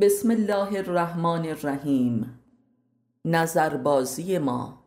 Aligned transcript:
بسم 0.00 0.30
الله 0.30 0.78
الرحمن 0.78 1.46
الرحیم. 1.46 2.40
نظربازی 3.24 4.38
ما. 4.38 4.82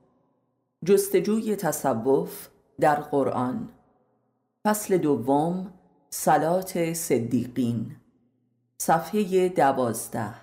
جستجوی 0.86 1.56
تصوف 1.56 2.48
در 2.80 2.96
قرآن. 2.96 3.70
فصل 4.66 4.98
دوم 4.98 5.74
سلات 6.10 6.94
صدیقین. 6.94 7.96
صفحه 8.78 9.50
دوازده. 9.50 10.34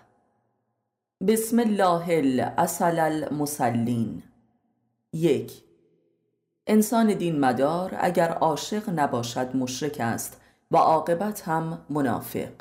بسم 1.29 1.59
الله 1.59 2.14
الاصل 2.14 2.98
المسلین. 2.98 4.23
یک. 5.12 5.62
انسان 6.67 7.14
دین 7.14 7.41
مدار 7.41 7.96
اگر 7.98 8.29
عاشق 8.29 8.91
نباشد 8.91 9.57
مشرک 9.57 9.96
است 10.01 10.41
و 10.71 10.77
عاقبت 10.77 11.48
هم 11.48 11.87
منافق 11.91 12.53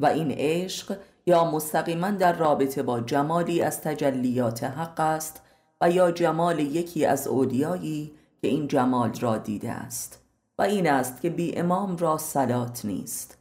و 0.00 0.06
این 0.06 0.30
عشق 0.30 0.98
یا 1.26 1.50
مستقیما 1.50 2.10
در 2.10 2.32
رابطه 2.32 2.82
با 2.82 3.00
جمالی 3.00 3.62
از 3.62 3.80
تجلیات 3.80 4.64
حق 4.64 5.00
است 5.00 5.42
و 5.80 5.90
یا 5.90 6.10
جمال 6.10 6.58
یکی 6.58 7.06
از 7.06 7.26
اودیایی 7.26 8.12
که 8.42 8.48
این 8.48 8.68
جمال 8.68 9.12
را 9.20 9.38
دیده 9.38 9.70
است. 9.70 10.22
و 10.58 10.62
این 10.62 10.90
است 10.90 11.20
که 11.20 11.30
بی 11.30 11.56
امام 11.56 11.96
را 11.96 12.18
سلات 12.18 12.84
نیست. 12.84 13.38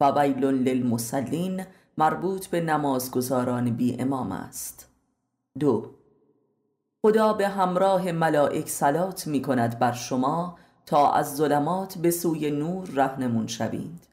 و 0.00 0.10
ویل 0.10 0.44
للمسلین 0.44 1.64
مربوط 1.98 2.46
به 2.46 2.60
نمازگزاران 2.60 3.70
بی 3.70 3.96
امام 3.98 4.32
است. 4.32 4.88
دو. 5.58 5.90
خدا 7.02 7.32
به 7.32 7.48
همراه 7.48 8.12
ملائک 8.12 8.68
سلات 8.68 9.26
می 9.26 9.42
کند 9.42 9.78
بر 9.78 9.92
شما 9.92 10.58
تا 10.86 11.12
از 11.12 11.36
ظلمات 11.36 11.98
به 11.98 12.10
سوی 12.10 12.50
نور 12.50 12.88
رهنمون 12.94 13.46
شوید. 13.46 14.08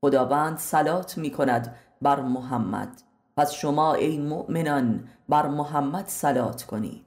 خداوند 0.00 0.58
سلات 0.58 1.18
می 1.18 1.30
کند 1.30 1.76
بر 2.02 2.20
محمد. 2.20 3.02
پس 3.36 3.52
شما 3.52 3.94
ای 3.94 4.18
مؤمنان 4.18 5.08
بر 5.28 5.46
محمد 5.46 6.04
سلات 6.06 6.62
کنید. 6.62 7.06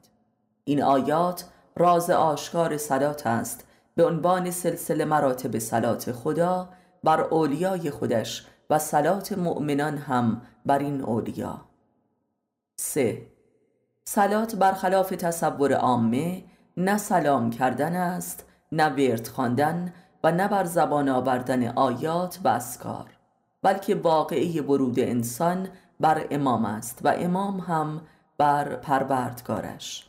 این 0.64 0.84
آیات 0.84 1.46
راز 1.76 2.10
آشکار 2.10 2.78
سلات 2.78 3.28
است 3.28 3.68
به 3.96 4.06
عنوان 4.06 4.52
سلسله 4.52 5.06
مراتب 5.06 5.58
سلات 5.60 6.12
خدا 6.12 6.70
بر 7.04 7.22
اولیای 7.22 7.92
خودش 7.92 8.48
و 8.70 8.80
سلات 8.80 9.34
مؤمنان 9.34 9.98
هم 9.98 10.42
بر 10.66 10.80
این 10.80 11.02
اولیا. 11.02 11.66
3. 12.78 13.22
سلات 14.08 14.56
برخلاف 14.56 15.10
تصور 15.10 15.74
عامه 15.74 16.44
نه 16.78 16.98
سلام 16.98 17.50
کردن 17.50 17.96
است 17.96 18.46
نه 18.72 18.90
ورد 18.90 19.28
خواندن 19.28 19.94
و 20.24 20.32
نه 20.32 20.48
بر 20.48 20.64
زبان 20.64 21.10
آوردن 21.10 21.68
آیات 21.68 22.40
و 22.44 22.48
اسکار 22.48 23.15
بلکه 23.66 23.96
واقعی 23.96 24.60
ورود 24.60 25.00
انسان 25.00 25.68
بر 26.00 26.28
امام 26.32 26.66
است 26.66 27.00
و 27.04 27.14
امام 27.18 27.60
هم 27.60 28.02
بر 28.38 28.76
پروردگارش. 28.76 30.08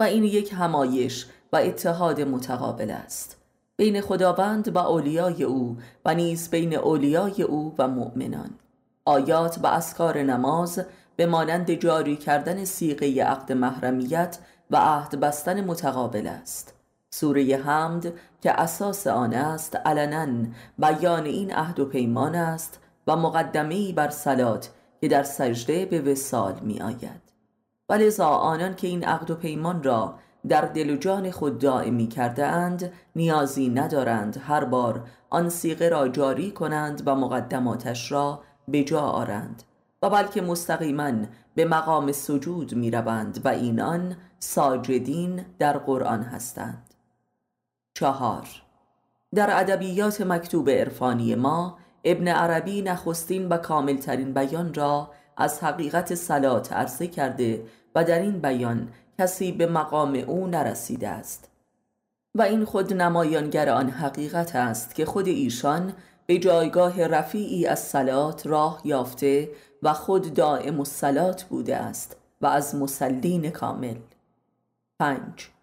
و 0.00 0.02
این 0.02 0.24
یک 0.24 0.52
همایش 0.52 1.26
و 1.52 1.56
اتحاد 1.56 2.20
متقابل 2.20 2.90
است. 2.90 3.36
بین 3.76 4.00
خداوند 4.00 4.76
و 4.76 4.78
اولیای 4.78 5.42
او 5.42 5.76
و 6.04 6.14
نیز 6.14 6.50
بین 6.50 6.76
اولیای 6.76 7.42
او 7.42 7.74
و 7.78 7.88
مؤمنان. 7.88 8.50
آیات 9.04 9.58
و 9.62 9.66
اسکار 9.66 10.18
نماز 10.22 10.84
به 11.16 11.26
مانند 11.26 11.70
جاری 11.70 12.16
کردن 12.16 12.64
سیغه 12.64 13.22
عقد 13.22 13.52
محرمیت 13.52 14.38
و 14.70 14.76
عهد 14.76 15.20
بستن 15.20 15.64
متقابل 15.64 16.26
است. 16.26 16.75
سوره 17.10 17.56
حمد 17.56 18.12
که 18.40 18.60
اساس 18.60 19.06
آن 19.06 19.34
است 19.34 19.76
علنا 19.76 20.46
بیان 20.78 21.24
این 21.24 21.54
عهد 21.54 21.80
و 21.80 21.84
پیمان 21.84 22.34
است 22.34 22.80
و 23.06 23.16
مقدمه 23.16 23.92
بر 23.92 24.10
سلات 24.10 24.70
که 25.00 25.08
در 25.08 25.22
سجده 25.22 25.86
به 25.86 26.00
وسال 26.00 26.60
می 26.62 26.80
آید 26.80 27.32
و 27.88 27.92
لذا 27.92 28.28
آنان 28.28 28.74
که 28.74 28.86
این 28.86 29.04
عقد 29.04 29.30
و 29.30 29.34
پیمان 29.34 29.82
را 29.82 30.18
در 30.48 30.60
دل 30.60 30.90
و 30.90 30.96
جان 30.96 31.30
خود 31.30 31.58
دائمی 31.58 32.06
کرده 32.06 32.46
اند 32.46 32.92
نیازی 33.16 33.68
ندارند 33.68 34.42
هر 34.46 34.64
بار 34.64 35.08
آن 35.30 35.48
سیغه 35.48 35.88
را 35.88 36.08
جاری 36.08 36.50
کنند 36.50 37.02
و 37.06 37.14
مقدماتش 37.14 38.12
را 38.12 38.40
به 38.68 38.84
جا 38.84 39.00
آرند 39.00 39.62
و 40.02 40.10
بلکه 40.10 40.40
مستقیما 40.40 41.12
به 41.54 41.64
مقام 41.64 42.12
سجود 42.12 42.74
می 42.74 42.90
روند 42.90 43.40
و 43.44 43.48
اینان 43.48 44.16
ساجدین 44.38 45.44
در 45.58 45.78
قرآن 45.78 46.22
هستند. 46.22 46.95
چهار. 47.96 48.48
در 49.34 49.60
ادبیات 49.60 50.20
مکتوب 50.20 50.70
عرفانی 50.70 51.34
ما 51.34 51.78
ابن 52.04 52.28
عربی 52.28 52.82
نخستین 52.82 53.48
و 53.48 53.56
کاملترین 53.56 54.34
بیان 54.34 54.74
را 54.74 55.10
از 55.36 55.64
حقیقت 55.64 56.14
سلات 56.14 56.72
عرضه 56.72 57.06
کرده 57.06 57.62
و 57.94 58.04
در 58.04 58.18
این 58.18 58.38
بیان 58.38 58.88
کسی 59.18 59.52
به 59.52 59.66
مقام 59.66 60.14
او 60.14 60.46
نرسیده 60.46 61.08
است. 61.08 61.50
و 62.34 62.42
این 62.42 62.64
خود 62.64 62.94
نمایانگر 62.94 63.68
آن 63.68 63.90
حقیقت 63.90 64.56
است 64.56 64.94
که 64.94 65.04
خود 65.04 65.28
ایشان 65.28 65.92
به 66.26 66.38
جایگاه 66.38 67.06
رفیعی 67.06 67.66
از 67.66 67.78
سلات 67.78 68.46
راه 68.46 68.80
یافته 68.84 69.50
و 69.82 69.92
خود 69.92 70.34
دائم 70.34 70.78
السلات 70.78 71.44
بوده 71.44 71.76
است 71.76 72.16
و 72.40 72.46
از 72.46 72.74
مسلین 72.74 73.50
کامل. 73.50 73.96
پنج. 74.98 75.55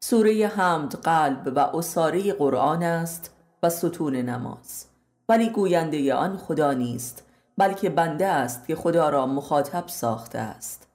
سوره 0.00 0.46
حمد 0.46 0.94
قلب 0.94 1.52
و 1.56 1.58
اساره 1.58 2.32
قرآن 2.32 2.82
است 2.82 3.34
و 3.62 3.70
ستون 3.70 4.16
نماز. 4.16 4.84
ولی 5.28 5.50
گوینده 5.50 6.14
آن 6.14 6.36
خدا 6.36 6.72
نیست 6.72 7.22
بلکه 7.56 7.90
بنده 7.90 8.26
است 8.26 8.66
که 8.66 8.76
خدا 8.76 9.08
را 9.08 9.26
مخاطب 9.26 9.88
ساخته 9.88 10.38
است. 10.38 10.88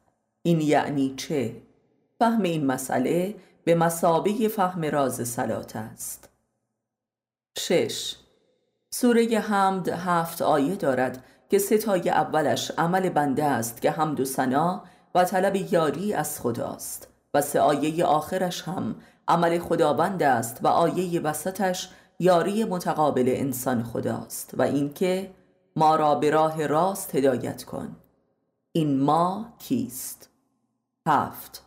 این 0.43 0.61
یعنی 0.61 1.13
چه؟ 1.17 1.55
فهم 2.19 2.41
این 2.41 2.65
مسئله 2.65 3.35
به 3.63 3.75
مسابه 3.75 4.47
فهم 4.47 4.85
راز 4.85 5.27
سلات 5.27 5.75
است. 5.75 6.29
شش. 7.57 8.15
سوره 8.93 9.39
حمد 9.39 9.89
هفت 9.89 10.41
آیه 10.41 10.75
دارد 10.75 11.23
که 11.49 11.59
ستای 11.59 12.09
اولش 12.09 12.71
عمل 12.77 13.09
بنده 13.09 13.43
است 13.43 13.81
که 13.81 13.91
حمد 13.91 14.19
و 14.19 14.25
سنا 14.25 14.83
و 15.15 15.25
طلب 15.25 15.55
یاری 15.55 16.13
از 16.13 16.41
خداست. 16.41 17.12
و 17.33 17.41
سه 17.41 17.59
آیه 17.59 18.05
آخرش 18.05 18.61
هم. 18.61 18.95
عمل 19.27 19.59
خداوند 19.59 20.23
است 20.23 20.59
و 20.63 20.67
آیه 20.67 21.21
وسطش 21.21 21.89
یاری 22.19 22.63
متقابل 22.63 23.25
انسان 23.27 23.83
خداست 23.83 24.51
و 24.53 24.61
اینکه 24.61 25.31
ما 25.75 25.95
را 25.95 26.15
به 26.15 26.29
راه 26.29 26.67
راست 26.67 27.15
هدایت 27.15 27.63
کن. 27.63 27.95
این 28.71 28.99
ما 28.99 29.45
کیست؟ 29.59 30.29
هفت. 31.07 31.63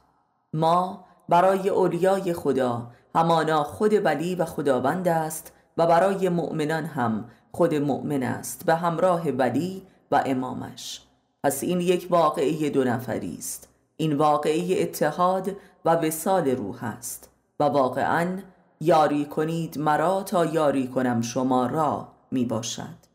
ما 0.55 1.05
برای 1.28 1.69
اولیای 1.69 2.32
خدا 2.32 2.91
همانا 3.15 3.65
خود 3.65 4.05
ولی 4.05 4.34
و 4.34 4.44
خداوند 4.44 5.09
است 5.09 5.53
و 5.76 5.87
برای 5.87 6.28
مؤمنان 6.28 6.84
هم 6.84 7.25
خود 7.53 7.75
مؤمن 7.75 8.22
است 8.22 8.66
به 8.66 8.75
همراه 8.75 9.31
ولی 9.31 9.82
و 10.10 10.22
امامش. 10.26 11.03
پس 11.44 11.62
این 11.62 11.81
یک 11.81 12.06
واقعی 12.10 12.71
دو 12.71 12.84
نفری 12.84 13.37
است. 13.38 13.69
این 13.97 14.12
واقعی 14.12 14.83
اتحاد 14.83 15.57
و 15.84 15.91
وسال 15.91 16.49
روح 16.49 16.84
است 16.84 17.31
و 17.61 17.65
واقعا 17.65 18.39
یاری 18.81 19.25
کنید 19.25 19.79
مرا 19.79 20.23
تا 20.23 20.45
یاری 20.45 20.89
کنم 20.89 21.21
شما 21.21 21.67
را 21.67 22.09
می 22.31 22.45
باشد. 22.45 23.06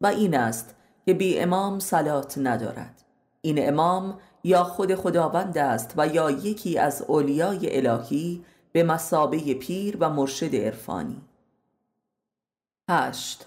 و 0.00 0.06
این 0.06 0.36
است 0.36 0.74
که 1.06 1.14
بی 1.14 1.38
امام 1.38 1.78
سلات 1.78 2.38
ندارد. 2.38 3.02
این 3.40 3.68
امام 3.68 4.18
یا 4.44 4.64
خود 4.64 4.94
خداوند 4.94 5.58
است 5.58 5.94
و 5.96 6.06
یا 6.06 6.30
یکی 6.30 6.78
از 6.78 7.02
اولیای 7.02 7.86
الهی 7.86 8.44
به 8.72 8.82
مسابه 8.82 9.54
پیر 9.54 9.96
و 10.00 10.10
مرشد 10.10 10.56
عرفانی. 10.56 11.20
هشت. 12.90 13.46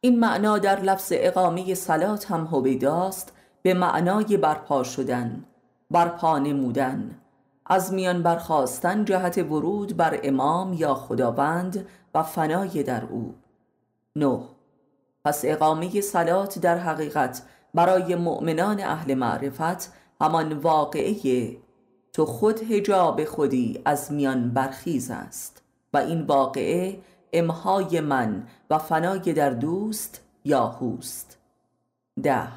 این 0.00 0.20
معنا 0.20 0.58
در 0.58 0.80
لفظ 0.80 1.12
اقامه 1.16 1.74
سلات 1.74 2.30
هم 2.30 2.46
هویداست 2.46 3.32
به 3.62 3.74
معنای 3.74 4.36
برپا 4.36 4.82
شدن 4.82 5.44
برپا 5.90 6.38
نمودن. 6.38 7.20
از 7.66 7.92
میان 7.92 8.22
برخواستن 8.22 9.04
جهت 9.04 9.38
ورود 9.38 9.96
بر 9.96 10.20
امام 10.22 10.72
یا 10.72 10.94
خداوند 10.94 11.86
و 12.14 12.22
فنای 12.22 12.82
در 12.82 13.04
او. 13.04 13.34
نه. 14.16 14.40
پس 15.24 15.40
اقامه 15.44 16.00
سلات 16.00 16.58
در 16.58 16.78
حقیقت 16.78 17.42
برای 17.74 18.14
مؤمنان 18.14 18.80
اهل 18.80 19.14
معرفت 19.14 19.92
همان 20.20 20.52
واقعه. 20.52 21.56
تو 22.12 22.26
خود 22.26 22.72
هجاب 22.72 23.24
خودی 23.24 23.82
از 23.84 24.12
میان 24.12 24.50
برخیز 24.50 25.10
است 25.10 25.62
و 25.92 25.98
این 25.98 26.22
واقعه 26.22 27.00
امهای 27.32 28.00
من 28.00 28.46
و 28.70 28.78
فنای 28.78 29.32
در 29.32 29.50
دوست 29.50 30.20
یا 30.44 30.66
هوست. 30.66 31.38
ده. 32.22 32.48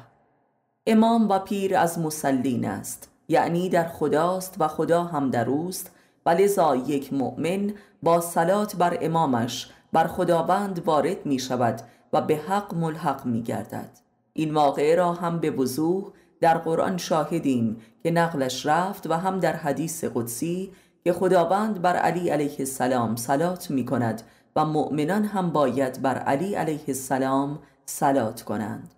امام 0.86 1.28
و 1.28 1.38
پیر 1.38 1.76
از 1.76 1.98
مسلین 1.98 2.64
است. 2.64 3.13
یعنی 3.28 3.68
در 3.68 3.88
خداست 3.88 4.56
و 4.58 4.68
خدا 4.68 5.04
هم 5.04 5.30
در 5.30 5.48
اوست 5.48 5.90
و 6.26 6.30
لذا 6.30 6.76
یک 6.76 7.12
مؤمن 7.12 7.72
با 8.02 8.20
صلات 8.20 8.76
بر 8.76 8.98
امامش 9.00 9.70
بر 9.92 10.06
خداوند 10.06 10.82
وارد 10.84 11.26
می 11.26 11.38
شود 11.38 11.80
و 12.12 12.20
به 12.20 12.36
حق 12.36 12.74
ملحق 12.74 13.26
می 13.26 13.42
گردد 13.42 13.90
این 14.32 14.54
واقعه 14.54 14.94
را 14.94 15.12
هم 15.12 15.40
به 15.40 15.50
وضوح 15.50 16.12
در 16.40 16.58
قرآن 16.58 16.96
شاهدیم 16.96 17.80
که 18.02 18.10
نقلش 18.10 18.66
رفت 18.66 19.06
و 19.06 19.14
هم 19.14 19.40
در 19.40 19.56
حدیث 19.56 20.04
قدسی 20.04 20.72
که 21.04 21.12
خداوند 21.12 21.82
بر 21.82 21.96
علی 21.96 22.28
علیه 22.28 22.56
السلام 22.58 23.16
سلات 23.16 23.70
می 23.70 23.84
کند 23.84 24.22
و 24.56 24.64
مؤمنان 24.64 25.24
هم 25.24 25.50
باید 25.50 26.02
بر 26.02 26.18
علی 26.18 26.54
علیه 26.54 26.84
السلام 26.88 27.58
سلات 27.86 28.42
کنند. 28.42 28.94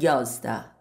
یازده 0.00 0.75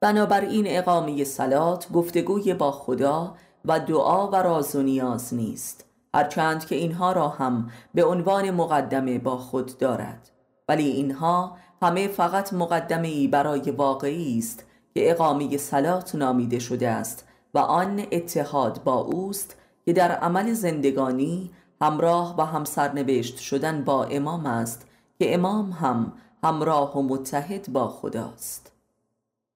بنابراین 0.00 0.64
اقامه 0.68 1.24
سلات 1.24 1.92
گفتگوی 1.92 2.54
با 2.54 2.72
خدا 2.72 3.34
و 3.64 3.80
دعا 3.80 4.28
و 4.28 4.36
راز 4.36 4.76
و 4.76 4.82
نیاز 4.82 5.34
نیست 5.34 5.84
هرچند 6.14 6.66
که 6.66 6.74
اینها 6.74 7.12
را 7.12 7.28
هم 7.28 7.70
به 7.94 8.04
عنوان 8.04 8.50
مقدمه 8.50 9.18
با 9.18 9.36
خود 9.36 9.78
دارد. 9.78 10.30
ولی 10.68 10.88
اینها 10.88 11.56
همه 11.82 12.08
فقط 12.08 12.52
مقدمه 12.52 13.08
ای 13.08 13.28
برای 13.28 13.70
واقعی 13.70 14.38
است 14.38 14.64
که 14.94 15.10
اقامه 15.10 15.56
سلات 15.56 16.14
نامیده 16.14 16.58
شده 16.58 16.88
است 16.88 17.28
و 17.54 17.58
آن 17.58 18.06
اتحاد 18.12 18.84
با 18.84 18.94
اوست 18.94 19.56
که 19.84 19.92
در 19.92 20.12
عمل 20.12 20.52
زندگانی 20.52 21.50
همراه 21.82 22.34
و 22.38 22.42
هم 22.42 22.64
سرنوشت 22.64 23.38
شدن 23.38 23.84
با 23.84 24.04
امام 24.04 24.46
است 24.46 24.86
که 25.18 25.34
امام 25.34 25.70
هم 25.70 26.12
همراه 26.44 26.98
و 26.98 27.02
متحد 27.02 27.72
با 27.72 27.88
خداست. 27.88 28.69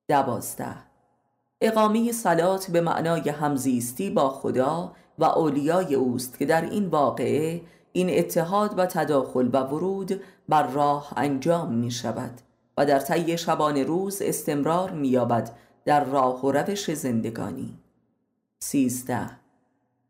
دوازده. 0.09 0.77
اقامه 1.61 2.13
سلات 2.13 2.71
به 2.71 2.81
معنای 2.81 3.29
همزیستی 3.29 4.11
با 4.11 4.31
خدا 4.31 4.93
و 5.19 5.25
اولیای 5.25 5.95
اوست 5.95 6.39
که 6.39 6.47
در 6.47 6.63
این 6.71 6.87
واقعه 6.87 7.61
این 7.93 8.19
اتحاد 8.19 8.79
و 8.79 8.87
تداخل 8.87 9.51
و 9.53 9.59
ورود 9.59 10.21
بر 10.49 10.67
راه 10.67 11.13
انجام 11.17 11.73
می 11.73 11.91
شود 11.91 12.41
و 12.77 12.87
در 12.87 12.99
طی 12.99 13.39
شبان 13.39 13.77
روز 13.77 14.23
استمرار 14.23 14.91
می 14.91 15.09
یابد 15.09 15.51
در 15.85 16.05
راه 16.05 16.45
و 16.47 16.53
روش 16.53 16.95
زندگانی. 16.95 17.79
سیزده. 18.59 19.31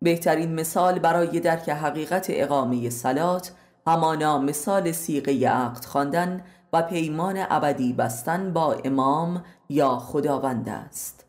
بهترین 0.03 0.55
مثال 0.55 0.99
برای 0.99 1.41
درک 1.41 1.69
حقیقت 1.69 2.27
اقامه 2.29 2.91
سلات 2.91 3.53
همانا 3.87 4.39
مثال 4.39 4.93
سیغه 4.93 5.49
عقد 5.49 5.85
خواندن 5.85 6.45
و 6.75 6.83
پیمان 6.83 7.47
ابدی 7.51 7.93
بستن 7.93 8.53
با 8.53 8.73
امام 8.73 9.45
یا 9.69 9.99
خداوند 9.99 10.69
است. 10.69 11.25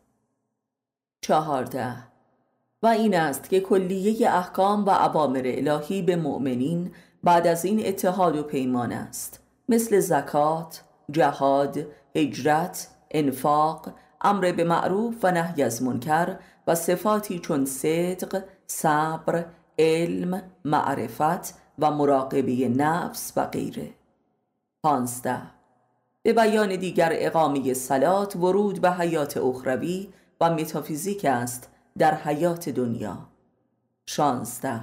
چهارده. 1.20 1.94
و 2.82 2.86
این 2.86 3.16
است 3.16 3.50
که 3.50 3.60
کلیه 3.60 4.30
احکام 4.30 4.86
و 4.86 4.90
عوامر 4.90 5.42
الهی 5.44 6.02
به 6.02 6.16
مؤمنین 6.16 6.92
بعد 7.24 7.46
از 7.46 7.64
این 7.64 7.86
اتحاد 7.86 8.36
و 8.36 8.42
پیمان 8.42 8.92
است. 8.92 9.40
مثل 9.68 10.00
زکات، 10.00 10.82
جهاد، 11.10 11.78
هجرت، 12.16 12.88
انفاق، 13.10 13.88
امر 14.20 14.52
به 14.52 14.64
معروف 14.64 15.14
و 15.22 15.30
نهی 15.30 15.62
از 15.62 15.82
منکر 15.82 16.36
و 16.66 16.74
صفاتی 16.74 17.38
چون 17.38 17.64
صدق، 17.64 18.44
صبر، 18.66 19.44
علم، 19.78 20.42
معرفت 20.64 21.54
و 21.78 21.90
مراقبه 21.90 22.68
نفس 22.68 23.32
و 23.36 23.46
غیره. 23.46 23.90
پانزده. 24.86 25.42
به 26.22 26.32
بیان 26.32 26.76
دیگر 26.76 27.10
اقامه 27.12 27.74
سلات 27.74 28.36
ورود 28.36 28.80
به 28.80 28.90
حیات 28.90 29.36
اخروی 29.36 30.08
و 30.40 30.50
متافیزیک 30.50 31.24
است 31.24 31.68
در 31.98 32.14
حیات 32.14 32.68
دنیا. 32.68 33.18
شانزده. 34.06 34.80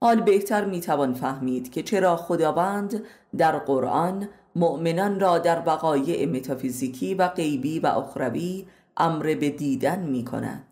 حال 0.00 0.20
بهتر 0.20 0.64
می‌توان 0.64 1.14
فهمید 1.14 1.72
که 1.72 1.82
چرا 1.82 2.16
خداوند 2.16 3.04
در 3.38 3.58
قرآن 3.58 4.28
مؤمنان 4.56 5.20
را 5.20 5.38
در 5.38 5.62
وقایع 5.66 6.26
متافیزیکی 6.26 7.14
و 7.14 7.28
غیبی 7.28 7.80
و 7.80 7.86
اخروی 7.86 8.66
امر 8.96 9.34
به 9.40 9.50
دیدن 9.50 10.00
می 10.00 10.24
کند 10.24 10.64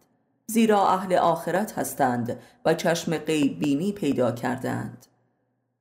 زیرا 0.46 0.88
اهل 0.88 1.14
آخرت 1.14 1.78
هستند 1.78 2.40
و 2.64 2.74
چشم 2.74 3.18
غیب 3.18 3.58
بینی 3.58 3.92
پیدا 3.92 4.32
کردند 4.32 5.06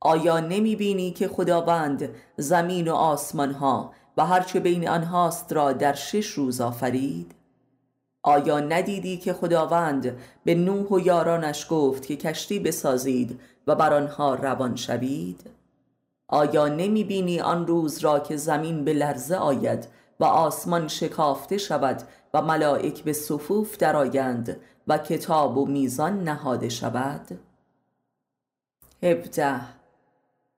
آیا 0.05 0.39
نمی 0.39 0.75
بینی 0.75 1.11
که 1.11 1.27
خداوند 1.27 2.09
زمین 2.37 2.87
و 2.87 2.93
آسمان 2.93 3.51
ها 3.51 3.91
و 4.17 4.25
هرچه 4.25 4.59
بین 4.59 4.89
آنهاست 4.89 5.53
را 5.53 5.73
در 5.73 5.93
شش 5.93 6.27
روز 6.27 6.61
آفرید؟ 6.61 7.35
آیا 8.23 8.59
ندیدی 8.59 9.17
که 9.17 9.33
خداوند 9.33 10.17
به 10.43 10.55
نوح 10.55 10.87
و 10.87 10.99
یارانش 10.99 11.67
گفت 11.69 12.05
که 12.05 12.15
کشتی 12.15 12.59
بسازید 12.59 13.39
و 13.67 13.75
بر 13.75 13.93
آنها 13.93 14.35
روان 14.35 14.75
شوید؟ 14.75 15.49
آیا 16.27 16.67
نمی 16.67 17.03
بینی 17.03 17.39
آن 17.39 17.67
روز 17.67 17.99
را 17.99 18.19
که 18.19 18.37
زمین 18.37 18.85
به 18.85 18.93
لرزه 18.93 19.35
آید 19.35 19.87
و 20.19 20.25
آسمان 20.25 20.87
شکافته 20.87 21.57
شود 21.57 22.01
و 22.33 22.41
ملائک 22.41 23.03
به 23.03 23.13
صفوف 23.13 23.77
درآیند 23.77 24.57
و 24.87 24.97
کتاب 24.97 25.57
و 25.57 25.65
میزان 25.65 26.23
نهاده 26.23 26.69
شود؟ 26.69 27.39
هفته 29.03 29.82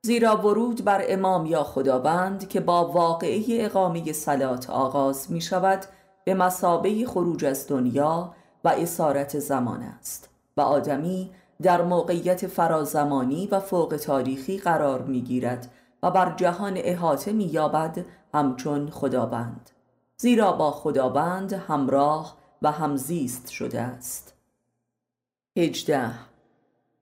زیرا 0.06 0.38
ورود 0.38 0.84
بر 0.84 1.04
امام 1.08 1.46
یا 1.46 1.64
خداوند 1.64 2.50
که 2.50 2.60
با 2.60 2.92
واقعه 2.92 3.44
اقامه 3.50 4.14
سلات 4.14 4.70
آغاز 4.70 5.32
می 5.32 5.42
شود 5.42 5.86
به 6.24 6.34
مسابه 6.34 7.06
خروج 7.06 7.46
از 7.46 7.68
دنیا 7.68 8.34
و 8.64 8.70
اسارت 8.70 9.40
زمان 9.40 9.82
است 9.82 10.30
و 10.58 10.62
آدمی 10.62 11.32
در 11.62 11.82
موقعیت 11.82 12.48
فرازمانی 12.48 13.48
و 13.48 13.60
فوق 13.60 14.00
تاریخی 14.04 14.58
قرار 14.58 15.02
می 15.02 15.22
گیرد 15.22 15.72
و 16.04 16.12
بر 16.12 16.34
جهان 16.36 16.74
احاطه 16.78 17.32
می 17.32 17.46
یابد 17.46 18.06
همچون 18.34 18.90
خداوند. 18.90 19.70
زیرا 20.18 20.52
با 20.52 20.72
خداوند 20.72 21.54
همراه 21.54 22.38
و 22.62 22.72
همزیست 22.72 23.50
شده 23.50 23.82
است. 23.82 24.34
هجده 25.58 26.12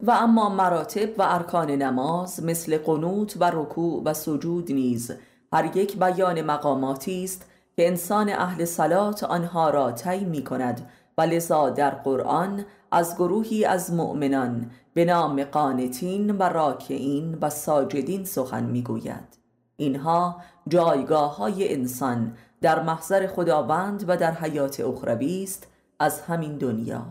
و 0.03 0.11
اما 0.11 0.49
مراتب 0.49 1.19
و 1.19 1.21
ارکان 1.25 1.71
نماز 1.71 2.43
مثل 2.43 2.77
قنوت 2.77 3.37
و 3.39 3.51
رکوع 3.53 4.03
و 4.05 4.13
سجود 4.13 4.71
نیز 4.71 5.11
هر 5.53 5.77
یک 5.77 5.99
بیان 5.99 6.41
مقاماتی 6.41 7.23
است 7.23 7.45
که 7.75 7.87
انسان 7.87 8.29
اهل 8.29 8.65
صلات 8.65 9.23
آنها 9.23 9.69
را 9.69 9.91
طی 9.91 10.25
می 10.25 10.43
کند 10.43 10.89
و 11.17 11.21
لذا 11.21 11.69
در 11.69 11.89
قرآن 11.89 12.65
از 12.91 13.15
گروهی 13.15 13.65
از 13.65 13.93
مؤمنان 13.93 14.71
به 14.93 15.05
نام 15.05 15.43
قانتین 15.43 16.31
و 16.31 16.43
راکعین 16.43 17.37
و 17.41 17.49
ساجدین 17.49 18.25
سخن 18.25 18.63
می 18.63 18.83
گوید 18.83 19.37
اینها 19.77 20.35
جایگاه 20.67 21.37
های 21.37 21.73
انسان 21.73 22.37
در 22.61 22.83
محضر 22.83 23.27
خداوند 23.27 24.05
و 24.07 24.17
در 24.17 24.31
حیات 24.31 24.79
اخروی 24.79 25.43
است 25.43 25.67
از 25.99 26.21
همین 26.21 26.57
دنیا. 26.57 27.05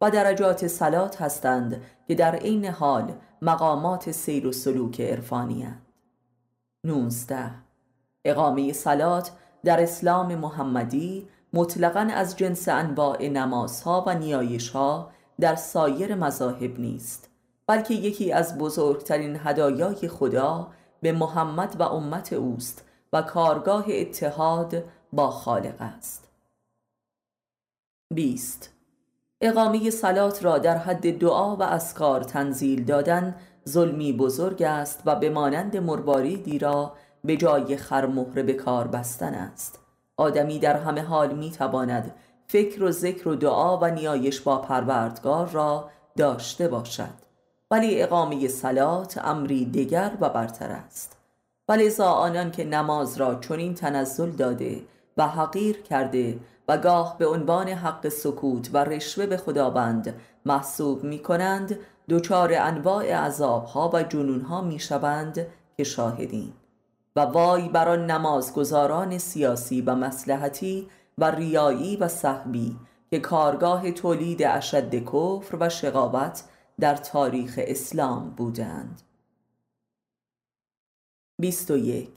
و 0.00 0.10
درجات 0.10 0.66
سلات 0.66 1.22
هستند 1.22 1.82
که 2.08 2.14
در 2.14 2.36
عین 2.36 2.64
حال 2.64 3.14
مقامات 3.42 4.10
سیر 4.10 4.46
و 4.46 4.52
سلوک 4.52 5.00
عرفانی 5.00 5.68
19 6.84 7.50
اقامه 8.24 8.72
سلات 8.72 9.32
در 9.64 9.82
اسلام 9.82 10.34
محمدی 10.34 11.28
مطلقا 11.52 12.08
از 12.14 12.36
جنس 12.36 12.68
انواع 12.68 13.28
نمازها 13.28 14.04
و 14.06 14.14
نیایشها 14.14 15.10
در 15.40 15.54
سایر 15.54 16.14
مذاهب 16.14 16.80
نیست 16.80 17.30
بلکه 17.66 17.94
یکی 17.94 18.32
از 18.32 18.58
بزرگترین 18.58 19.40
هدایای 19.44 20.08
خدا 20.08 20.72
به 21.00 21.12
محمد 21.12 21.80
و 21.80 21.82
امت 21.82 22.32
اوست 22.32 22.84
و 23.12 23.22
کارگاه 23.22 23.84
اتحاد 23.88 24.84
با 25.12 25.30
خالق 25.30 25.80
است. 25.80 26.28
20 28.14 28.75
اقامه 29.40 29.90
سلات 29.90 30.44
را 30.44 30.58
در 30.58 30.76
حد 30.76 31.18
دعا 31.18 31.56
و 31.56 31.62
اسکار 31.62 32.22
تنزیل 32.22 32.84
دادن 32.84 33.34
ظلمی 33.68 34.12
بزرگ 34.12 34.62
است 34.62 35.02
و 35.06 35.16
به 35.16 35.30
مانند 35.30 35.76
مرباریدی 35.76 36.58
را 36.58 36.92
به 37.24 37.36
جای 37.36 37.76
خرمهره 37.76 38.42
به 38.42 38.52
کار 38.52 38.86
بستن 38.88 39.34
است. 39.34 39.78
آدمی 40.16 40.58
در 40.58 40.76
همه 40.76 41.02
حال 41.02 41.34
می 41.34 41.50
تواند 41.50 42.14
فکر 42.46 42.82
و 42.82 42.90
ذکر 42.90 43.28
و 43.28 43.34
دعا 43.34 43.78
و 43.78 43.90
نیایش 43.90 44.40
با 44.40 44.58
پروردگار 44.58 45.48
را 45.48 45.90
داشته 46.16 46.68
باشد. 46.68 47.26
ولی 47.70 48.02
اقامه 48.02 48.48
سلات 48.48 49.18
امری 49.24 49.64
دیگر 49.64 50.12
و 50.20 50.28
برتر 50.28 50.70
است. 50.70 51.16
ولذا 51.68 52.06
آنان 52.06 52.50
که 52.50 52.64
نماز 52.64 53.16
را 53.16 53.34
چنین 53.34 53.74
تنزل 53.74 54.30
داده 54.30 54.82
و 55.16 55.28
حقیر 55.28 55.82
کرده 55.82 56.38
و 56.68 56.78
گاه 56.78 57.18
به 57.18 57.26
عنوان 57.26 57.68
حق 57.68 58.08
سکوت 58.08 58.70
و 58.72 58.76
رشوه 58.76 59.26
به 59.26 59.36
خداوند 59.36 60.20
محسوب 60.46 61.04
می 61.04 61.18
کنند 61.18 61.78
دچار 62.08 62.54
انواع 62.54 63.14
عذابها 63.14 63.90
و 63.94 64.02
جنونها 64.02 64.60
می 64.60 64.78
شوند 64.78 65.46
که 65.76 65.84
شاهدیم. 65.84 66.54
و 67.16 67.20
وای 67.20 67.68
بر 67.68 67.88
آن 67.88 68.10
نمازگزاران 68.10 69.18
سیاسی 69.18 69.80
و 69.80 69.94
مسلحتی 69.94 70.88
و 71.18 71.30
ریایی 71.30 71.96
و 71.96 72.08
صحبی 72.08 72.76
که 73.10 73.18
کارگاه 73.18 73.90
تولید 73.90 74.42
اشد 74.42 74.94
کفر 74.94 75.56
و 75.60 75.68
شقاوت 75.68 76.44
در 76.80 76.96
تاریخ 76.96 77.54
اسلام 77.62 78.30
بودند. 78.30 79.02
21 81.38 82.10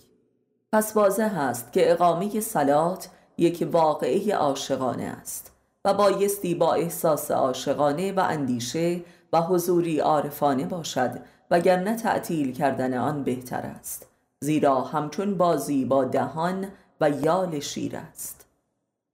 پس 0.71 0.95
واضح 0.97 1.39
است 1.39 1.73
که 1.73 1.91
اقامه 1.91 2.39
سلات 2.39 3.09
یک 3.39 3.67
واقعه 3.71 4.35
عاشقانه 4.35 5.03
است 5.03 5.51
و 5.85 5.93
بایستی 5.93 6.55
با 6.55 6.73
احساس 6.73 7.31
عاشقانه 7.31 8.11
و 8.11 8.19
اندیشه 8.19 9.01
و 9.33 9.41
حضوری 9.41 9.99
عارفانه 9.99 10.65
باشد 10.65 11.19
وگرنه 11.51 11.95
تعطیل 11.95 12.53
کردن 12.53 12.97
آن 12.97 13.23
بهتر 13.23 13.61
است. 13.61 14.07
زیرا 14.43 14.81
همچون 14.81 15.37
بازی 15.37 15.85
با 15.85 16.05
دهان 16.05 16.67
و 17.01 17.09
یال 17.09 17.59
شیر 17.59 17.95
است. 17.95 18.45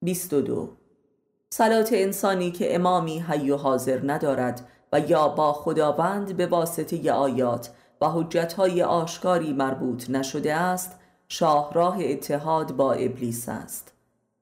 22 0.03 0.70
صلات 1.50 1.89
انسانی 1.94 2.51
که 2.51 2.75
امامی 2.75 3.20
حی 3.20 3.51
و 3.51 3.58
حاضر 3.58 4.00
ندارد 4.03 4.67
و 4.94 5.00
یا 5.00 5.27
با 5.27 5.53
خداوند 5.53 6.38
به 6.38 6.48
واسطه 6.48 7.12
آیات 7.12 7.70
و 8.01 8.10
حجتهای 8.10 8.84
آشکاری 8.84 9.53
مربوط 9.53 10.10
نشده 10.10 10.53
است 10.53 11.00
شاهراه 11.27 11.98
اتحاد 12.00 12.72
با 12.75 12.94
ابلیس 12.94 13.50
است. 13.50 13.94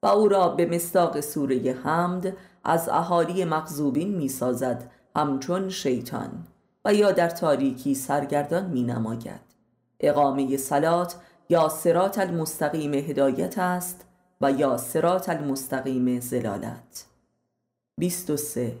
و 0.04 0.06
او 0.06 0.28
را 0.28 0.48
به 0.48 0.66
مستاق 0.66 1.20
سوره 1.20 1.76
حمد 1.84 2.36
از 2.64 2.88
اهالی 2.88 3.44
مغزوبین 3.44 4.14
می 4.14 4.28
سازد 4.28 4.90
همچون 5.16 5.68
شیطان 5.68 6.30
و 6.84 6.94
یا 6.94 7.12
در 7.12 7.30
تاریکی 7.30 7.94
سرگردان 7.94 8.64
می 8.66 8.82
نماید 8.82 9.40
اقامه 10.00 10.56
سلات 10.56 11.16
یا 11.48 11.68
سرات 11.68 12.18
المستقیم 12.18 12.94
هدایت 12.94 13.58
است 13.58 14.04
و 14.40 14.52
یا 14.52 14.76
سرات 14.76 15.28
المستقیم 15.28 16.20
زلالت 16.20 17.06
23 17.98 18.76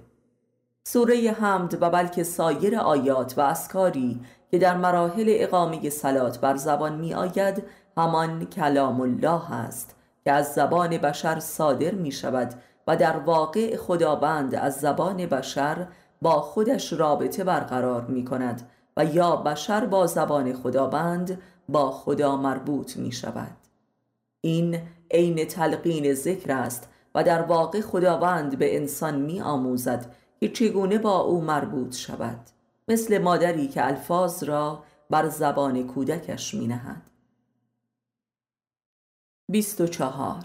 سوره 0.84 1.36
حمد 1.40 1.82
و 1.82 1.90
بلکه 1.90 2.24
سایر 2.24 2.76
آیات 2.76 3.38
و 3.38 3.40
اسکاری 3.40 4.20
که 4.50 4.58
در 4.58 4.76
مراحل 4.76 5.26
اقامه 5.28 5.90
سلات 5.90 6.40
بر 6.40 6.56
زبان 6.56 6.98
می 6.98 7.14
آید 7.14 7.62
همان 7.96 8.44
کلام 8.44 9.00
الله 9.00 9.52
است. 9.52 9.93
که 10.24 10.32
از 10.32 10.54
زبان 10.54 10.98
بشر 10.98 11.40
صادر 11.40 11.94
می 11.94 12.12
شود 12.12 12.54
و 12.86 12.96
در 12.96 13.16
واقع 13.16 13.76
خداوند 13.76 14.54
از 14.54 14.74
زبان 14.74 15.16
بشر 15.16 15.86
با 16.22 16.40
خودش 16.40 16.92
رابطه 16.92 17.44
برقرار 17.44 18.02
می 18.02 18.24
کند 18.24 18.68
و 18.96 19.04
یا 19.04 19.36
بشر 19.36 19.86
با 19.86 20.06
زبان 20.06 20.52
خداوند 20.52 21.42
با 21.68 21.90
خدا 21.90 22.36
مربوط 22.36 22.96
می 22.96 23.12
شود 23.12 23.56
این 24.40 24.78
عین 25.10 25.44
تلقین 25.44 26.14
ذکر 26.14 26.52
است 26.52 26.88
و 27.14 27.24
در 27.24 27.42
واقع 27.42 27.80
خداوند 27.80 28.58
به 28.58 28.76
انسان 28.76 29.20
می 29.20 29.40
آموزد 29.40 30.14
که 30.40 30.48
چگونه 30.48 30.98
با 30.98 31.20
او 31.20 31.40
مربوط 31.40 31.94
شود 31.94 32.40
مثل 32.88 33.18
مادری 33.18 33.68
که 33.68 33.86
الفاظ 33.86 34.44
را 34.44 34.82
بر 35.10 35.28
زبان 35.28 35.86
کودکش 35.86 36.54
می 36.54 36.66
نهد 36.66 37.02
24 39.48 40.44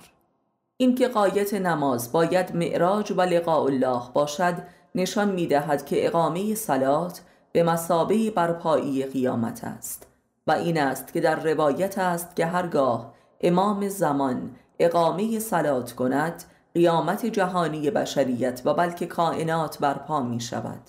اینکه 0.77 1.07
قایت 1.07 1.53
نماز 1.53 2.11
باید 2.11 2.55
معراج 2.55 3.11
و 3.11 3.21
لقاء 3.21 3.63
الله 3.63 4.01
باشد 4.13 4.53
نشان 4.95 5.31
می 5.31 5.47
دهد 5.47 5.85
که 5.85 6.07
اقامه 6.07 6.55
سلات 6.55 7.21
به 7.51 7.63
مسابه 7.63 8.31
برپایی 8.31 9.05
قیامت 9.05 9.63
است 9.63 10.07
و 10.47 10.51
این 10.51 10.77
است 10.77 11.13
که 11.13 11.21
در 11.21 11.35
روایت 11.35 11.97
است 11.97 12.35
که 12.35 12.45
هرگاه 12.45 13.13
امام 13.41 13.87
زمان 13.87 14.55
اقامه 14.79 15.39
سلات 15.39 15.91
کند 15.91 16.43
قیامت 16.73 17.25
جهانی 17.25 17.91
بشریت 17.91 18.61
و 18.65 18.73
بلکه 18.73 19.05
کائنات 19.05 19.79
برپا 19.79 20.23
می 20.23 20.39
شود 20.39 20.81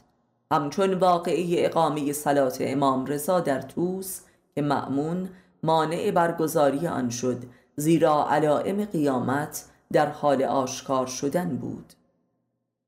همچون 0.53 0.95
واقعی 0.95 1.65
اقامه 1.67 2.13
سلات 2.13 2.59
امام 2.61 3.07
رضا 3.07 3.41
در 3.41 3.61
توس 3.61 4.21
که 4.55 4.63
معمون 4.63 5.29
مانع 5.63 6.11
برگزاری 6.11 6.87
آن 6.87 7.11
شد 7.11 7.45
زیرا 7.81 8.27
علائم 8.31 8.85
قیامت 8.85 9.65
در 9.93 10.07
حال 10.07 10.43
آشکار 10.43 11.07
شدن 11.07 11.57
بود. 11.57 11.93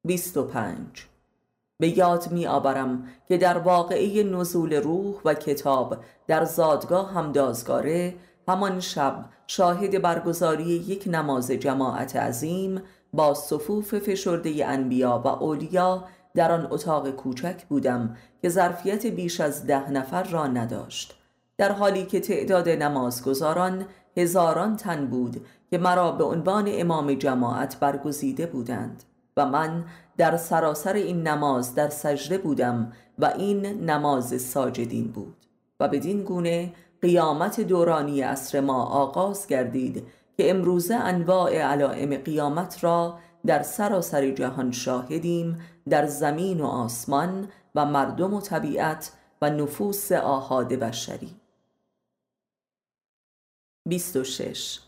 25 0.05 1.07
به 1.81 1.99
یاد 1.99 2.33
می 2.33 2.47
آورم 2.47 3.09
که 3.29 3.37
در 3.37 3.59
واقعه 3.59 4.23
نزول 4.23 4.75
روح 4.75 5.15
و 5.25 5.35
کتاب 5.35 5.97
در 6.27 6.45
زادگاه 6.45 7.13
همدازگاره 7.13 8.15
همان 8.49 8.81
شب 8.81 9.25
شاهد 9.47 10.03
برگزاری 10.03 10.65
یک 10.65 11.05
نماز 11.07 11.51
جماعت 11.51 12.17
عظیم 12.17 12.83
با 13.13 13.35
صفوف 13.35 13.99
فشرده 13.99 14.67
انبیا 14.67 15.23
و 15.25 15.29
اولیا 15.29 16.05
در 16.35 16.53
آن 16.53 16.69
اتاق 16.71 17.11
کوچک 17.11 17.65
بودم 17.65 18.17
که 18.43 18.49
ظرفیت 18.49 19.07
بیش 19.07 19.41
از 19.41 19.67
ده 19.67 19.91
نفر 19.91 20.23
را 20.23 20.47
نداشت. 20.47 21.19
در 21.59 21.73
حالی 21.73 22.07
که 22.07 22.21
تعداد 22.21 22.69
نمازگزاران 22.69 23.87
هزاران 24.17 24.77
تن 24.77 25.07
بود 25.07 25.47
که 25.71 25.79
مرا 25.79 26.13
به 26.13 26.25
عنوان 26.25 26.65
امام 26.69 27.15
جماعت 27.15 27.81
برگزیده 27.81 28.47
بودند 28.47 29.05
و 29.37 29.47
من 29.47 29.85
در 30.17 30.37
سراسر 30.37 30.93
این 30.93 31.29
نماز 31.29 31.75
در 31.75 31.89
سجده 31.89 32.39
بودم 32.39 32.93
و 33.19 33.25
این 33.25 33.67
نماز 33.67 34.43
ساجدین 34.43 35.09
بود 35.09 35.37
و 35.81 35.89
بدین 35.89 36.23
گونه 36.23 36.73
قیامت 37.03 37.61
دورانی 37.61 38.21
عصر 38.21 38.61
ما 38.61 38.85
آغاز 38.85 39.47
گردید 39.47 40.07
که 40.37 40.51
امروزه 40.51 40.95
انواع 40.95 41.57
علائم 41.57 42.17
قیامت 42.17 42.85
را 42.85 43.19
در 43.47 43.63
سراسر 43.63 44.31
جهان 44.31 44.71
شاهدیم 44.71 45.59
در 45.89 46.07
زمین 46.07 46.61
و 46.61 46.67
آسمان 46.67 47.49
و 47.75 47.87
مردم 47.87 48.35
و 48.35 48.41
طبیعت 48.41 49.13
و 49.43 49.51
نفوس 49.51 50.13
آهاد 50.13 50.69
بشری. 50.69 51.42
26 53.87 54.81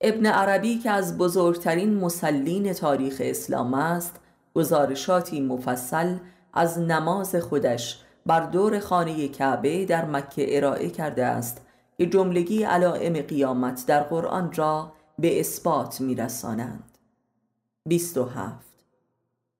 ابن 0.00 0.26
عربی 0.26 0.78
که 0.78 0.90
از 0.90 1.18
بزرگترین 1.18 1.94
مسلین 1.94 2.72
تاریخ 2.72 3.16
اسلام 3.24 3.74
است 3.74 4.20
گزارشاتی 4.54 5.40
مفصل 5.40 6.16
از 6.52 6.78
نماز 6.78 7.36
خودش 7.36 8.00
بر 8.26 8.40
دور 8.40 8.78
خانه 8.78 9.28
کعبه 9.28 9.84
در 9.84 10.04
مکه 10.04 10.56
ارائه 10.56 10.90
کرده 10.90 11.24
است 11.24 11.66
که 11.98 12.06
جملگی 12.06 12.62
علائم 12.62 13.12
قیامت 13.12 13.84
در 13.86 14.02
قرآن 14.02 14.52
را 14.52 14.92
به 15.18 15.40
اثبات 15.40 16.00
میرسانند. 16.00 16.98
27 17.86 18.66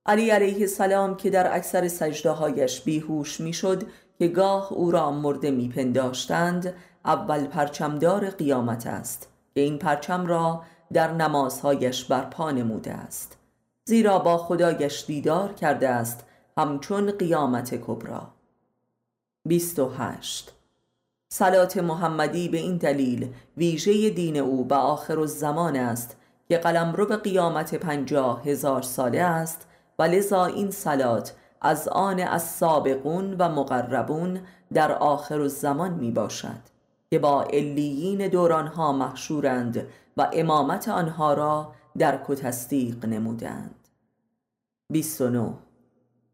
علی 0.06 0.30
علیه 0.30 0.60
السلام 0.60 1.16
که 1.16 1.30
در 1.30 1.56
اکثر 1.56 1.88
سجده 1.88 2.30
هایش 2.30 2.80
بیهوش 2.80 3.40
می‌شد 3.40 3.82
که 4.20 4.28
گاه 4.28 4.72
او 4.72 4.90
را 4.90 5.10
مرده 5.10 5.50
میپنداشتند 5.50 6.74
اول 7.04 7.46
پرچمدار 7.46 8.30
قیامت 8.30 8.86
است 8.86 9.28
که 9.54 9.60
این 9.60 9.78
پرچم 9.78 10.26
را 10.26 10.62
در 10.92 11.12
نمازهایش 11.12 12.04
برپا 12.04 12.50
نموده 12.50 12.92
است. 12.92 13.38
زیرا 13.84 14.18
با 14.18 14.38
خدایش 14.38 15.04
دیدار 15.06 15.52
کرده 15.52 15.88
است 15.88 16.24
همچون 16.58 17.10
قیامت 17.10 17.74
کبرا 17.74 18.28
28 19.48 20.52
صلات 21.32 21.76
محمدی 21.76 22.48
به 22.48 22.58
این 22.58 22.76
دلیل 22.76 23.34
ویژه 23.56 24.10
دین 24.10 24.36
او 24.36 24.64
به 24.64 24.74
آخر 24.74 25.20
الزمان 25.20 25.76
است 25.76 26.16
که 26.48 26.58
قلمرو 26.58 27.04
قیامت 27.04 27.74
پنجاه 27.74 28.44
هزار 28.44 28.82
ساله 28.82 29.20
است 29.20 29.66
و 29.98 30.02
لذا 30.02 30.44
این 30.44 30.70
صلات 30.70 31.34
از 31.60 31.88
آن 31.88 32.20
از 32.20 32.42
سابقون 32.42 33.36
و 33.38 33.48
مقربون 33.48 34.40
در 34.72 34.92
آخر 34.92 35.40
الزمان 35.40 35.94
می 35.94 36.10
باشد 36.10 36.60
که 37.10 37.18
با 37.18 37.42
علیین 37.42 38.28
دورانها 38.28 38.92
محشورند 38.92 39.86
و 40.16 40.30
امامت 40.32 40.88
آنها 40.88 41.34
را 41.34 41.72
درک 41.98 42.30
و 42.30 42.34
تصدیق 42.34 43.06
نمودند. 43.06 43.74
29 44.92 45.52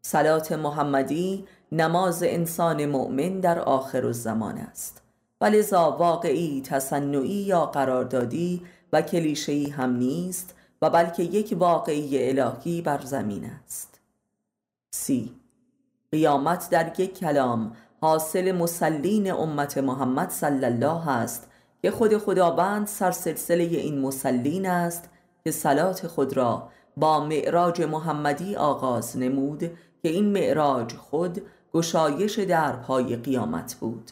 صلات 0.01 0.51
محمدی 0.51 1.45
نماز 1.71 2.23
انسان 2.23 2.85
مؤمن 2.85 3.39
در 3.39 3.59
آخر 3.59 4.05
الزمان 4.05 4.57
است. 4.57 5.01
و 5.41 5.45
لذا 5.45 5.91
واقعی 5.91 6.61
تصنعی 6.61 7.27
یا 7.27 7.65
قراردادی 7.65 8.61
و 8.93 9.01
کلیشهی 9.01 9.69
هم 9.69 9.95
نیست 9.95 10.55
و 10.81 10.89
بلکه 10.89 11.23
یک 11.23 11.55
واقعی 11.59 12.29
الهی 12.29 12.81
بر 12.81 13.01
زمین 13.01 13.45
است. 13.45 13.96
سی 14.97 15.31
قیامت 16.11 16.69
در 16.69 16.99
یک 16.99 17.19
کلام 17.19 17.75
حاصل 18.01 18.51
مسلین 18.51 19.31
امت 19.31 19.77
محمد 19.77 20.29
صلی 20.29 20.65
الله 20.65 21.09
است 21.09 21.51
که 21.81 21.91
خود 21.91 22.17
خداوند 22.17 22.87
سرسلسله 22.87 23.63
این 23.63 23.99
مسلین 23.99 24.65
است 24.65 25.09
که 25.43 25.51
صلات 25.51 26.07
خود 26.07 26.37
را 26.37 26.69
با 26.97 27.25
معراج 27.25 27.81
محمدی 27.81 28.55
آغاز 28.55 29.17
نمود 29.17 29.59
که 30.01 30.09
این 30.09 30.25
معراج 30.25 30.93
خود 30.93 31.41
گشایش 31.73 32.39
درپای 32.39 33.15
قیامت 33.15 33.75
بود. 33.75 34.11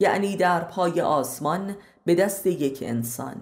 یعنی 0.00 0.36
درپای 0.36 1.00
آسمان 1.00 1.76
به 2.04 2.14
دست 2.14 2.46
یک 2.46 2.78
انسان 2.86 3.36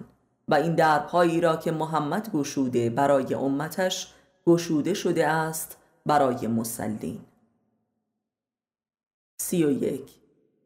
و 0.47 0.55
این 0.55 0.75
درپایی 0.75 1.41
را 1.41 1.55
که 1.55 1.71
محمد 1.71 2.31
گشوده 2.31 2.89
برای 2.89 3.33
امتش 3.33 4.13
گشوده 4.45 4.93
شده 4.93 5.27
است 5.27 5.77
برای 6.05 6.47
مسلین. 6.47 7.19
سی 9.41 9.63
و 9.63 9.71
یک. 9.71 10.11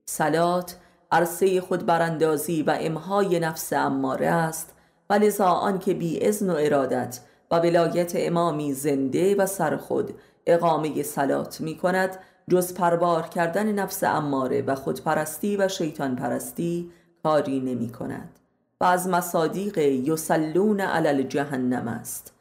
سلات 0.06 0.78
عرصه 1.12 1.62
خود 1.62 1.86
براندازی 1.86 2.64
و 2.64 2.78
امهای 2.80 3.40
نفس 3.40 3.74
اماره 3.74 4.28
است 4.28 4.74
و 5.10 5.14
لذا 5.14 5.46
آن 5.46 5.80
که 5.80 5.94
بی 5.94 6.28
ازن 6.28 6.50
و 6.50 6.56
ارادت 6.60 7.20
و 7.52 7.60
ولایت 7.60 8.12
امامی 8.16 8.74
زنده 8.74 9.36
و 9.36 9.46
سر 9.46 9.78
خود 9.78 10.14
اقامه 10.46 11.04
سلات 11.04 11.62
می 11.62 11.78
کند 11.78 12.18
جز 12.50 12.74
پربار 12.74 13.28
کردن 13.28 13.72
نفس 13.72 14.04
اماره 14.04 14.62
و 14.62 14.76
خودپرستی 14.76 15.58
و 15.58 15.68
شیطان 15.68 16.16
پرستی 16.16 16.92
کاری 17.24 17.60
نمی 17.60 17.92
کند 17.92 18.40
و 18.82 18.86
از 18.86 19.08
مصادیق 19.08 19.78
یسلون 19.78 20.82
علل 20.82 21.22
جهنم 21.24 21.88
است 21.88 22.34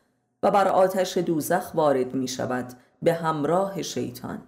و 0.42 0.50
بر 0.50 0.68
آتش 0.68 1.18
دوزخ 1.18 1.74
وارد 1.74 2.14
می 2.14 2.28
شود 2.28 2.72
به 3.02 3.12
همراه 3.12 3.82
شیطان. 3.82 4.38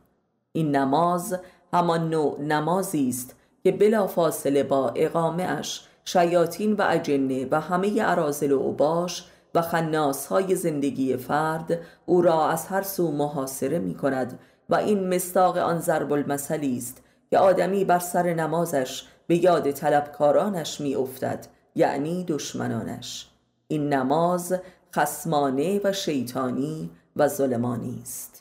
این 0.53 0.77
نماز 0.77 1.39
همان 1.73 2.11
نوع 2.11 2.41
نمازی 2.41 3.09
است 3.09 3.37
که 3.63 3.73
بلا 3.73 4.07
فاصله 4.07 4.63
با 4.63 4.93
اقامه 4.97 5.43
اش 5.43 5.89
شیاطین 6.05 6.73
و 6.73 6.87
اجنه 6.89 7.49
و 7.51 7.61
همه 7.61 8.03
عرازل 8.03 8.53
و 8.53 8.59
اوباش 8.59 9.25
و 9.55 9.63
خناس 9.63 10.27
های 10.27 10.55
زندگی 10.55 11.17
فرد 11.17 11.79
او 12.07 12.23
را 12.23 12.49
از 12.49 12.67
هر 12.67 12.83
سو 12.83 13.13
محاصره 13.13 13.79
می 13.79 13.95
کند 13.95 14.39
و 14.69 14.75
این 14.75 15.15
مستاق 15.15 15.57
آن 15.57 15.81
ضرب 15.81 16.13
المثلی 16.13 16.77
است 16.77 17.03
که 17.31 17.39
آدمی 17.39 17.85
بر 17.85 17.99
سر 17.99 18.35
نمازش 18.35 19.05
به 19.27 19.45
یاد 19.45 19.71
طلبکارانش 19.71 20.81
می 20.81 20.95
افتد 20.95 21.47
یعنی 21.75 22.25
دشمنانش. 22.25 23.29
این 23.69 23.93
نماز 23.93 24.55
خسمانه 24.95 25.81
و 25.85 25.93
شیطانی 25.93 26.91
و 27.17 27.29
ظلمانی 27.29 27.99
است. 28.03 28.38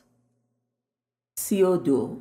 سی 1.39 1.63
و 1.63 1.77
دو. 1.77 2.17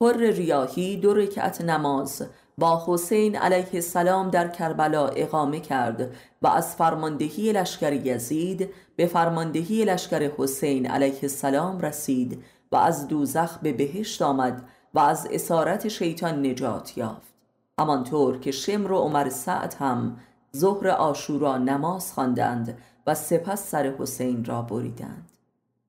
پر 0.00 0.16
ریاهی 0.16 0.96
دو 0.96 1.14
رکعت 1.14 1.60
نماز 1.60 2.26
با 2.58 2.84
حسین 2.86 3.36
علیه 3.36 3.68
السلام 3.72 4.30
در 4.30 4.48
کربلا 4.48 5.08
اقامه 5.08 5.60
کرد 5.60 6.10
و 6.42 6.46
از 6.46 6.76
فرماندهی 6.76 7.52
لشکر 7.52 7.92
یزید 7.92 8.70
به 8.96 9.06
فرماندهی 9.06 9.84
لشکر 9.84 10.30
حسین 10.38 10.86
علیه 10.86 11.18
السلام 11.22 11.80
رسید 11.80 12.44
و 12.72 12.76
از 12.76 13.08
دوزخ 13.08 13.58
به 13.58 13.72
بهشت 13.72 14.22
آمد 14.22 14.68
و 14.94 14.98
از 14.98 15.28
اسارت 15.30 15.88
شیطان 15.88 16.46
نجات 16.46 16.98
یافت. 16.98 17.34
همانطور 17.80 18.38
که 18.38 18.50
شمر 18.50 18.92
و 18.92 18.96
عمر 18.96 19.28
سعد 19.28 19.74
هم 19.74 20.16
ظهر 20.56 20.88
آشورا 20.88 21.58
نماز 21.58 22.12
خواندند 22.12 22.78
و 23.06 23.14
سپس 23.14 23.70
سر 23.70 23.94
حسین 23.98 24.44
را 24.44 24.62
بریدند. 24.62 25.30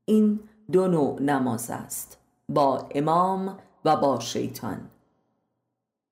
این 0.06 0.39
دو 0.72 0.88
نوع 0.88 1.22
نماز 1.22 1.70
است. 1.70 2.17
با 2.50 2.89
امام 2.96 3.58
و 3.86 3.96
با 3.96 4.20
شیطان. 4.20 4.89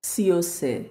سی 0.02 0.30
و 0.30 0.42
سه. 0.42 0.90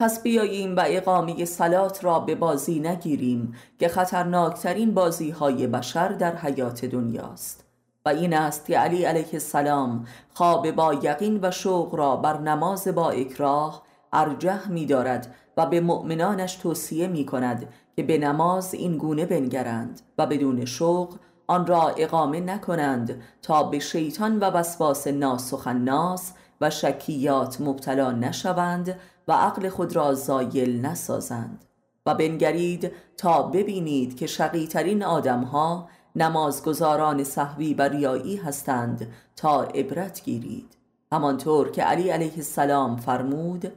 پس 0.00 0.22
بیاییم 0.22 0.76
و 0.76 0.82
اقامی 0.86 1.46
سلات 1.46 2.04
را 2.04 2.20
به 2.20 2.34
بازی 2.34 2.80
نگیریم 2.80 3.54
که 3.78 3.88
خطرناکترین 3.88 4.94
بازی 4.94 5.30
های 5.30 5.66
بشر 5.66 6.08
در 6.08 6.36
حیات 6.36 6.84
دنیاست. 6.84 7.64
و 8.04 8.08
این 8.08 8.34
است 8.34 8.66
که 8.66 8.78
علی 8.78 9.04
علیه 9.04 9.28
السلام 9.32 10.06
خواب 10.34 10.70
با 10.70 10.94
یقین 10.94 11.38
و 11.42 11.50
شوق 11.50 11.94
را 11.94 12.16
بر 12.16 12.40
نماز 12.40 12.88
با 12.88 13.10
اکراه 13.10 13.82
ارجح 14.12 14.68
می 14.68 14.86
دارد 14.86 15.34
و 15.56 15.66
به 15.66 15.80
مؤمنانش 15.80 16.56
توصیه 16.56 17.06
می 17.06 17.26
کند 17.26 17.68
که 17.96 18.02
به 18.02 18.18
نماز 18.18 18.74
این 18.74 18.98
گونه 18.98 19.26
بنگرند 19.26 20.00
و 20.18 20.26
بدون 20.26 20.64
شوق 20.64 21.14
آن 21.46 21.66
را 21.66 21.88
اقامه 21.88 22.40
نکنند 22.40 23.22
تا 23.42 23.62
به 23.62 23.78
شیطان 23.78 24.38
و 24.38 24.44
وسواس 24.44 25.06
ناس 25.06 25.52
و 25.52 25.56
خناس 25.56 26.32
و 26.60 26.70
شکیات 26.70 27.60
مبتلا 27.60 28.12
نشوند 28.12 28.98
و 29.28 29.32
عقل 29.32 29.68
خود 29.68 29.96
را 29.96 30.14
زایل 30.14 30.86
نسازند. 30.86 31.64
و 32.06 32.14
بنگرید 32.14 32.92
تا 33.16 33.42
ببینید 33.42 34.16
که 34.16 34.26
شقیترین 34.26 35.04
آدمها 35.04 35.88
نمازگزاران 36.16 37.24
صحوی 37.24 37.74
و 37.74 37.82
ریایی 37.82 38.36
هستند 38.36 39.12
تا 39.36 39.62
عبرت 39.62 40.24
گیرید. 40.24 40.76
همانطور 41.12 41.70
که 41.70 41.82
علی 41.82 42.10
علیه 42.10 42.32
السلام 42.36 42.96
فرمود 42.96 43.72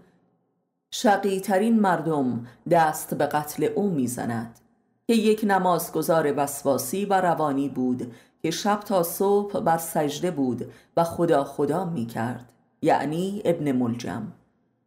شقیترین 0.92 1.80
مردم 1.80 2.48
دست 2.70 3.14
به 3.14 3.26
قتل 3.26 3.64
او 3.64 3.90
می‌زند. 3.90 4.60
که 5.08 5.14
یک 5.14 5.42
نمازگزار 5.44 6.34
وسواسی 6.38 7.06
و 7.06 7.22
روانی 7.22 7.70
بود 7.70 8.14
که 8.42 8.52
شب 8.52 8.80
تا 8.80 9.04
صبح 9.04 9.60
بر 9.60 9.78
سجده 9.78 10.32
بود 10.32 10.72
و 10.98 11.04
خدا 11.04 11.44
خدا 11.44 11.86
می 11.86 12.06
کرد 12.06 12.54
یعنی 12.82 13.42
ابن 13.46 13.72
ملجم. 13.72 14.32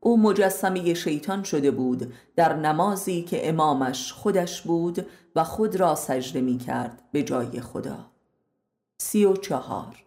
او 0.01 0.21
مجسمه 0.21 0.95
شیطان 0.95 1.43
شده 1.43 1.71
بود 1.71 2.13
در 2.37 2.57
نمازی 2.57 3.23
که 3.23 3.49
امامش 3.49 4.13
خودش 4.13 4.63
بود 4.63 5.07
و 5.37 5.45
خود 5.45 5.77
را 5.77 5.95
سجده 5.95 6.41
می 6.41 6.59
کرد 6.59 7.03
به 7.13 7.23
جای 7.23 7.61
خدا. 7.61 8.11
سی 8.99 9.25
و 9.25 9.37
چهار. 9.37 10.05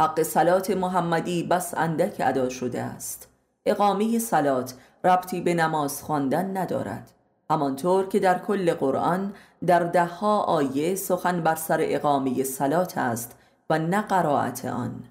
حق 0.00 0.22
سلات 0.22 0.70
محمدی 0.70 1.42
بس 1.42 1.74
اندک 1.76 2.16
ادا 2.20 2.48
شده 2.48 2.82
است. 2.82 3.28
اقامه 3.66 4.18
سلات 4.18 4.74
ربطی 5.04 5.40
به 5.40 5.54
نماز 5.54 6.02
خواندن 6.02 6.56
ندارد. 6.56 7.17
همانطور 7.50 8.06
که 8.06 8.18
در 8.18 8.38
کل 8.38 8.74
قرآن 8.74 9.34
در 9.66 9.80
دهها 9.80 10.40
آیه 10.40 10.94
سخن 10.94 11.40
بر 11.40 11.54
سر 11.54 11.78
اقامه 11.80 12.42
سلات 12.42 12.98
است 12.98 13.36
و 13.70 13.78
نه 13.78 14.00
قرائت 14.00 14.64
آن. 14.64 15.04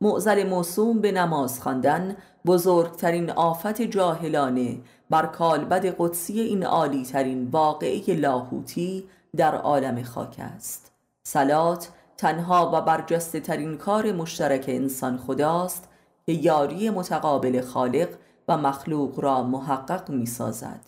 معزل 0.00 0.48
موسوم 0.48 1.00
به 1.00 1.12
نماز 1.12 1.60
خواندن 1.60 2.16
بزرگترین 2.46 3.30
آفت 3.30 3.82
جاهلانه 3.82 4.78
بر 5.10 5.26
کالبد 5.26 5.94
قدسی 5.98 6.40
این 6.40 6.64
عالی 6.64 7.04
ترین 7.04 7.48
واقعه 7.50 8.14
لاهوتی 8.14 9.08
در 9.36 9.54
عالم 9.54 10.02
خاک 10.02 10.36
است. 10.38 10.92
سلات 11.22 11.88
تنها 12.16 12.70
و 12.74 12.80
برجسته 12.80 13.40
ترین 13.40 13.78
کار 13.78 14.12
مشترک 14.12 14.64
انسان 14.68 15.18
خداست 15.18 15.88
که 16.26 16.32
یاری 16.32 16.90
متقابل 16.90 17.60
خالق 17.60 18.08
و 18.48 18.56
مخلوق 18.56 19.20
را 19.20 19.42
محقق 19.42 20.10
می 20.10 20.26
سازد 20.26 20.80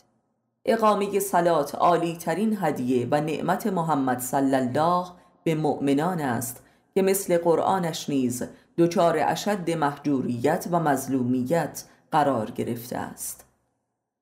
اقامه 0.67 1.19
سلات 1.19 1.75
عالی 1.75 2.17
ترین 2.17 2.59
هدیه 2.61 3.09
و 3.11 3.21
نعمت 3.21 3.67
محمد 3.67 4.19
صلی 4.19 4.55
الله 4.55 5.07
به 5.45 5.55
مؤمنان 5.55 6.21
است 6.21 6.63
که 6.95 7.03
مثل 7.03 7.39
قرآنش 7.39 8.11
نیز 8.11 8.45
دچار 8.79 9.19
اشد 9.19 9.71
محجوریت 9.71 10.69
و 10.71 10.81
مظلومیت 10.81 11.85
قرار 12.13 12.51
گرفته 12.51 12.97
است. 12.97 13.45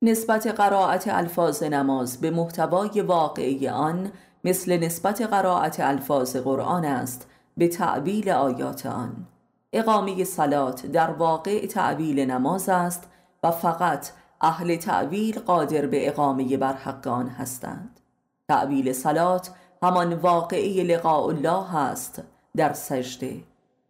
نسبت 0.02 0.46
قرائت 0.46 1.08
الفاظ 1.08 1.62
نماز 1.62 2.20
به 2.20 2.30
محتوای 2.30 3.00
واقعی 3.00 3.68
آن 3.68 4.12
مثل 4.44 4.76
نسبت 4.76 5.22
قرائت 5.22 5.80
الفاظ 5.80 6.36
قرآن 6.36 6.84
است 6.84 7.26
به 7.56 7.68
تعبیل 7.68 8.30
آیات 8.30 8.86
آن. 8.86 9.26
اقامه 9.72 10.24
سلات 10.24 10.86
در 10.86 11.10
واقع 11.10 11.66
تعبیل 11.66 12.20
نماز 12.20 12.68
است 12.68 13.02
و 13.42 13.50
فقط 13.50 14.10
اهل 14.42 14.76
تعویل 14.76 15.38
قادر 15.38 15.86
به 15.86 16.08
اقامه 16.08 16.56
بر 16.56 16.72
حق 16.72 17.08
آن 17.08 17.28
هستند. 17.28 18.00
تعویل 18.48 18.92
سلات 18.92 19.50
همان 19.82 20.14
واقعی 20.14 20.82
لقاء 20.82 21.26
الله 21.26 21.76
است 21.76 22.22
در 22.56 22.72
سجده. 22.72 23.36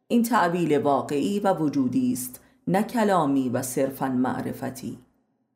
این 0.08 0.22
تعویل 0.22 0.78
واقعی 0.78 1.40
و 1.40 1.54
وجودی 1.54 2.12
است 2.12 2.40
نه 2.66 2.82
کلامی 2.82 3.48
و 3.48 3.62
صرفا 3.62 4.08
معرفتی. 4.08 4.98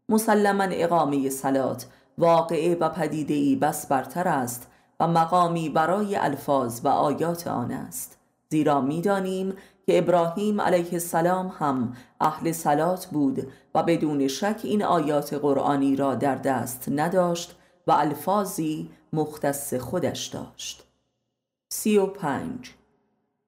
مسلما 0.09 0.64
اقامه 0.64 1.28
سلات 1.28 1.87
واقعه 2.18 2.74
و 2.74 2.88
پدیدهی 2.88 3.57
بس 3.57 3.87
برتر 3.87 4.28
است 4.28 4.70
و 5.00 5.09
مقامی 5.09 5.68
برای 5.68 6.16
الفاظ 6.16 6.80
و 6.85 6.88
آیات 6.88 7.46
آن 7.46 7.70
است. 7.70 8.18
زیرا 8.55 8.81
می‌دانیم 8.81 9.55
که 9.87 9.99
ابراهیم 9.99 10.61
علیه 10.61 10.93
السلام 10.93 11.53
هم 11.59 11.97
اهل 12.21 12.53
سلات 12.53 13.07
بود 13.07 13.53
و 13.75 13.83
بدون 13.83 14.29
شک 14.29 14.61
این 14.62 14.83
آیات 14.85 15.35
قرآنی 15.35 15.97
را 15.97 16.14
در 16.14 16.35
دست 16.35 16.88
نداشت 16.88 17.57
و 17.87 17.93
الفاظی 17.93 18.90
مختص 19.12 19.75
خودش 19.75 20.27
داشت. 20.27 20.85
سی 21.69 21.99
و 21.99 22.07
پنج. 22.07 22.71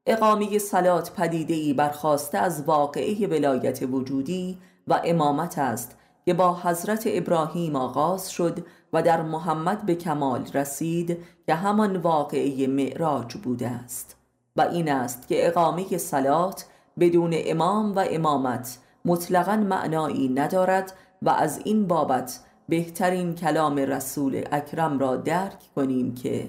اقامه 0.07 0.59
سلات 0.59 1.12
پدیدهی 1.12 1.73
برخواسته 1.75 2.38
از 2.38 2.62
واقعه 2.62 3.27
ولایت 3.27 3.83
وجودی 3.83 4.59
و 4.88 5.01
امامت 5.05 5.59
است 5.59 5.97
که 6.25 6.35
با 6.35 6.55
حضرت 6.55 7.05
ابراهیم 7.07 7.77
آغاز 7.77 8.31
شد 8.31 8.66
و 8.92 9.03
در 9.03 9.23
محمد 9.23 9.87
به 9.87 9.95
کمال 9.95 10.47
رسید 10.55 11.19
که 11.47 11.55
همان 11.55 11.97
واقعه 11.97 12.66
معراج 12.66 13.35
بوده 13.35 13.69
است. 13.69 14.15
و 14.57 14.61
این 14.61 14.92
است 14.92 15.29
که 15.29 15.47
اقامه 15.47 15.99
سلات 15.99 16.66
بدون 16.99 17.31
امام 17.35 17.95
و 17.97 18.05
امامت 18.11 18.79
مطلقا 19.05 19.57
معنایی 19.57 20.29
ندارد 20.29 20.92
و 21.23 21.31
از 21.31 21.61
این 21.64 21.87
بابت 21.87 22.40
بهترین 22.69 23.35
کلام 23.35 23.77
رسول 23.77 24.45
اکرم 24.53 24.99
را 24.99 25.16
درک 25.16 25.59
کنیم 25.77 26.14
که 26.14 26.49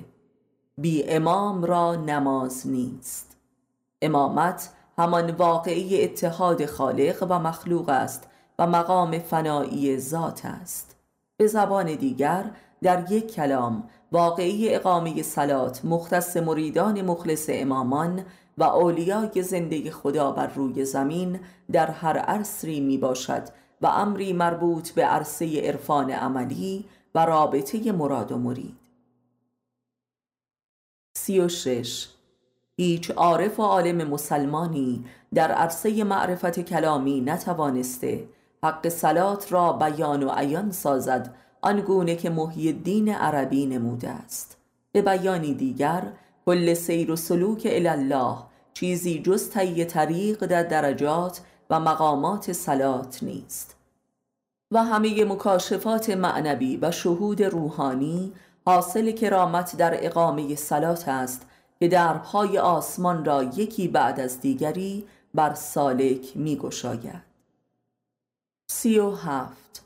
بی 0.78 1.04
امام 1.04 1.64
را 1.64 1.96
نماز 1.96 2.68
نیست. 2.68 3.38
امامت 4.02 4.70
همان 4.98 5.32
واقعی 5.32 6.04
اتحاد 6.04 6.66
خالق 6.66 7.28
و 7.30 7.40
مخلوق 7.40 7.90
است 7.90 8.28
و 8.60 8.68
مقام 8.68 9.20
فنایی 9.20 10.00
ذات 10.00 10.46
است. 10.46 10.96
به 11.38 11.48
زبان 11.48 11.96
دیگر 11.96 12.52
در 12.82 13.12
یک 13.12 13.34
کلام 13.34 13.84
واقعی 14.12 14.76
اقامه 14.76 15.22
سلات 15.22 15.86
مختص 15.86 16.38
مریدان 16.38 17.02
مخلص 17.02 17.46
امامان 17.50 18.26
و 18.58 18.64
اولیای 18.64 19.44
زنده 19.44 19.92
خدا 19.92 20.32
بر 20.32 20.48
روی 20.48 20.86
زمین 20.86 21.40
در 21.72 21.92
هر 21.92 22.18
عصری 22.18 22.80
می 22.80 22.98
باشد 22.98 23.44
و 23.82 23.88
امری 23.88 24.34
مربوط 24.34 24.90
به 24.90 25.06
عرصه 25.06 25.62
عرفان 25.62 26.12
عملی 26.12 26.86
و 27.16 27.26
رابطه 27.26 27.92
مراد 27.92 28.32
و 28.32 28.38
مرید. 28.38 28.78
سی 31.18 31.40
و 31.40 31.48
شش. 31.48 32.08
هیچ 32.78 33.12
عارف 33.12 33.60
و 33.60 33.64
عالم 33.64 34.08
مسلمانی 34.08 35.06
در 35.34 35.52
عرصه 35.52 36.04
معرفت 36.04 36.60
کلامی 36.60 37.22
نتوانسته 37.22 38.28
حق 38.64 38.88
سلات 38.88 39.52
را 39.54 39.74
بیان 39.74 40.24
و 40.24 40.30
عیان 40.30 40.72
سازد 40.72 41.36
آنگونه 41.62 42.16
که 42.16 42.30
محی 42.30 42.68
الدین 42.68 43.10
عربی 43.10 43.66
نموده 43.66 44.10
است. 44.10 44.58
به 44.92 45.02
بیانی 45.02 45.54
دیگر 45.54 46.04
کل 46.46 46.74
سیر 46.74 47.12
و 47.12 47.16
سلوک 47.16 47.68
الله 47.72 48.38
چیزی 48.74 49.20
جز 49.20 49.50
طی 49.50 49.86
طریق 49.86 50.46
در 50.46 50.64
درجات 50.64 51.42
و 51.70 51.80
مقامات 51.80 52.52
سلات 52.52 53.24
نیست. 53.24 53.76
و 54.72 54.84
همه 54.84 55.26
مکاشفات 55.26 56.10
معنوی 56.10 56.78
و 56.82 56.92
شهود 56.92 57.44
روحانی 57.44 58.34
حاصل 58.66 59.12
کرامت 59.12 59.76
در 59.78 60.06
اقامه 60.06 60.56
سلات 60.56 61.08
است 61.08 61.48
که 61.80 61.88
درهای 61.88 62.60
آسمان 62.60 63.26
را 63.26 63.44
یکی 63.44 63.88
بعد 63.88 64.20
از 64.20 64.42
دیگری 64.42 65.08
بر 65.34 65.54
سالک 65.54 66.38
می 66.38 66.56
گشاید 66.56 67.28
سی 68.70 69.00
و 69.00 69.12
هفت 69.12 69.84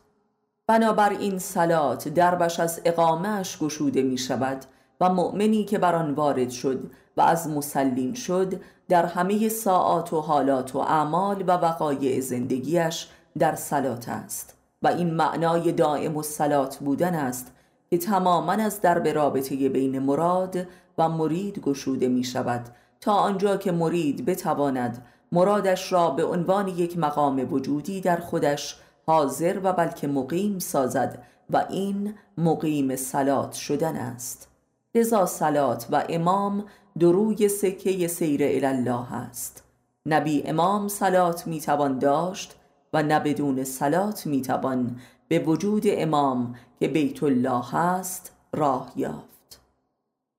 بنابراین 0.72 1.40
سلات 1.40 2.08
دربش 2.08 2.60
از 2.60 2.82
اقامهش 2.86 3.58
گشوده 3.58 4.02
می 4.02 4.18
شود 4.18 4.66
و 5.02 5.10
مؤمنی 5.10 5.66
که 5.66 5.78
بر 5.78 5.96
آن 5.96 6.14
وارد 6.14 6.50
شد 6.50 6.92
و 7.18 7.22
از 7.22 7.50
مسلین 7.50 8.14
شد 8.14 8.62
در 8.90 9.06
همه 9.06 9.50
ساعات 9.50 10.14
و 10.14 10.22
حالات 10.22 10.76
و 10.76 10.80
اعمال 10.80 11.44
و 11.48 11.52
وقایع 11.52 12.20
زندگیش 12.20 13.08
در 13.40 13.56
سلات 13.56 14.10
است. 14.10 14.58
و 14.82 14.88
این 14.88 15.14
معنای 15.14 15.72
دائم 15.72 16.18
و 16.18 16.24
سلات 16.24 16.78
بودن 16.78 17.16
است 17.16 17.52
که 17.90 17.98
تماما 17.98 18.52
از 18.52 18.82
درب 18.82 19.08
رابطه 19.08 19.70
بین 19.70 20.00
مراد 20.00 20.68
و 20.98 21.10
مرید 21.10 21.60
گشوده 21.60 22.08
می 22.08 22.24
شود 22.24 22.70
تا 23.02 23.14
آنجا 23.14 23.58
که 23.58 23.72
مرید 23.72 24.26
بتواند 24.26 25.06
مرادش 25.32 25.92
را 25.92 26.10
به 26.10 26.26
عنوان 26.26 26.68
یک 26.68 26.98
مقام 26.98 27.54
وجودی 27.54 28.02
در 28.02 28.18
خودش 28.18 28.81
حاضر 29.06 29.60
و 29.64 29.74
بلکه 29.74 30.08
مقیم 30.08 30.60
سازد 30.60 31.24
و 31.50 31.66
این 31.70 32.14
مقیم 32.38 32.96
سلات 32.96 33.54
شدن 33.54 33.96
است. 33.96 34.50
لذا 34.96 35.26
سلات 35.26 35.88
و 35.92 36.06
امام 36.10 36.66
دروی 37.00 37.48
سکه 37.48 38.08
سیر 38.08 38.66
الله 38.66 39.14
است. 39.14 39.64
نبی 40.06 40.44
امام 40.44 40.88
سلات 40.88 41.48
می‌توان 41.48 42.00
داشت 42.00 42.56
و 42.94 43.04
نه 43.04 43.20
بدون 43.20 43.64
سلات 43.64 44.26
می‌توان 44.26 45.00
به 45.28 45.40
وجود 45.40 45.84
امام 45.88 46.56
که 46.80 46.88
بیت 46.88 47.24
الله 47.24 47.76
است 47.76 48.32
راه 48.54 48.92
یافت. 48.96 49.62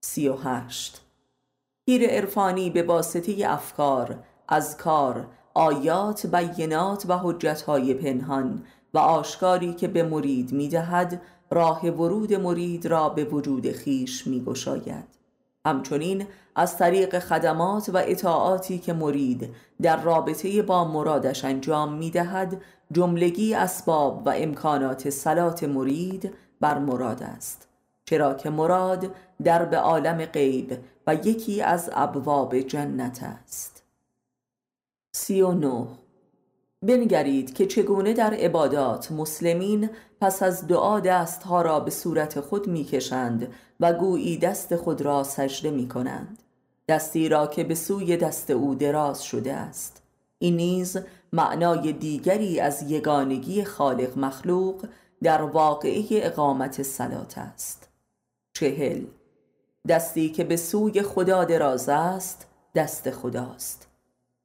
سی 0.05 0.29
و 0.29 0.35
هشت. 0.35 1.01
پیر 1.87 2.11
عرفانی 2.11 2.71
به 2.71 2.83
واسطه 2.83 3.35
افکار 3.47 4.19
کار 4.79 5.27
آیات 5.55 6.27
بینات 6.27 7.05
و 7.09 7.19
حجتهای 7.19 7.95
پنهان 7.95 8.63
و 8.95 8.99
آشکاری 8.99 9.75
که 9.75 9.89
به 9.89 10.03
مرید 10.03 10.53
می‌دهد 10.53 11.23
راه 11.51 11.87
ورود 11.87 12.35
مرید 12.35 12.87
را 12.87 13.09
به 13.09 13.25
وجود 13.25 13.73
خیش 13.73 14.27
میگشاید. 14.27 15.05
همچنین 15.67 16.27
از 16.55 16.77
طریق 16.77 17.19
خدمات 17.19 17.89
و 17.89 17.97
اطاعاتی 17.97 18.79
که 18.79 18.93
مرید 18.93 19.55
در 19.83 20.03
رابطه 20.03 20.63
با 20.63 20.85
مرادش 20.85 21.45
انجام 21.45 21.93
می‌دهد 21.93 22.61
جملگی 22.93 23.55
اسباب 23.55 24.27
و 24.27 24.33
امکانات 24.37 25.11
سلات 25.11 25.65
مرید 25.65 26.35
بر 26.61 26.79
مراد 26.79 27.23
است. 27.23 27.69
چرا 28.05 28.35
که 28.35 28.51
مراد 28.51 29.07
در 29.45 29.65
به 29.65 29.77
عالم 29.77 30.25
غیب 30.25 30.79
و 31.07 31.15
یکی 31.15 31.63
از 31.63 31.91
ابواب 31.93 32.59
جنت 32.59 33.23
است. 33.23 33.82
سی 35.15 35.43
و 35.43 35.53
نو 35.53 35.87
بنگرید 36.83 37.55
که 37.55 37.67
چگونه 37.67 38.13
در 38.13 38.35
عبادات 38.35 39.13
مسلمین 39.13 39.91
پس 40.21 40.43
از 40.43 40.67
دعا 40.67 41.01
دستها 41.01 41.63
را 41.63 41.81
به 41.81 41.91
صورت 41.91 42.41
خود 42.41 42.67
می‌کشند 42.67 43.53
و 43.81 43.93
گویی 43.93 44.39
دست 44.39 44.77
خود 44.77 45.03
را 45.03 45.23
سجده 45.23 45.71
می 45.71 45.89
کنند 45.89 46.43
دستی 46.89 47.29
را 47.29 47.47
که 47.47 47.65
به 47.65 47.75
سوی 47.75 48.17
دست 48.17 48.51
او 48.51 48.75
دراز 48.75 49.25
شده 49.25 49.53
است. 49.53 50.03
این 50.39 50.57
نیز 50.57 50.99
معنای 51.33 51.93
دیگری 51.93 52.61
از 52.61 52.91
یگانگی 52.91 53.65
خالق 53.65 54.19
مخلوق 54.19 54.87
در 55.23 55.43
واقعه 55.43 56.05
اقامت 56.11 56.83
سلات 56.83 57.39
است. 57.39 57.89
چهل. 58.55 59.05
دستی 59.89 60.29
که 60.29 60.45
به 60.45 60.57
سوی 60.57 61.03
خدا 61.03 61.45
دراز 61.45 61.89
است 61.89 62.47
دست 62.75 63.11
خداست. 63.11 63.92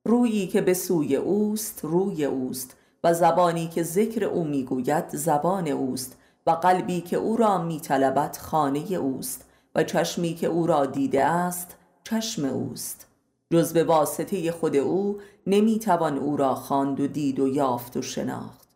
رویی 0.07 0.47
که 0.47 0.61
به 0.61 0.73
سوی 0.73 1.15
اوست 1.15 1.79
روی 1.83 2.25
اوست. 2.25 2.75
و 3.03 3.13
زبانی 3.13 3.67
که 3.67 3.83
ذکر 3.83 4.23
او 4.23 4.43
می‌گوید 4.43 5.09
زبان 5.09 5.67
اوست. 5.67 6.17
و 6.47 6.51
قلبی 6.51 7.01
که 7.01 7.17
او 7.17 7.37
را 7.37 7.63
میطلبد 7.63 8.37
خانه 8.41 8.93
اوست. 8.93 9.45
و 9.75 9.83
چشمی 9.83 10.33
که 10.33 10.47
او 10.47 10.67
را 10.67 10.85
دیده 10.85 11.25
است 11.25 11.75
چشم 12.03 12.45
اوست. 12.45 13.07
جز 13.53 13.73
به 13.73 13.83
واسطه 13.83 14.51
خود 14.51 14.75
او 14.75 15.17
نمی‌توان 15.47 16.17
او 16.17 16.37
را 16.37 16.55
خواند 16.55 16.99
و 16.99 17.07
دید 17.07 17.39
و 17.39 17.47
یافت 17.47 17.97
و 17.97 18.01
شناخت. 18.01 18.67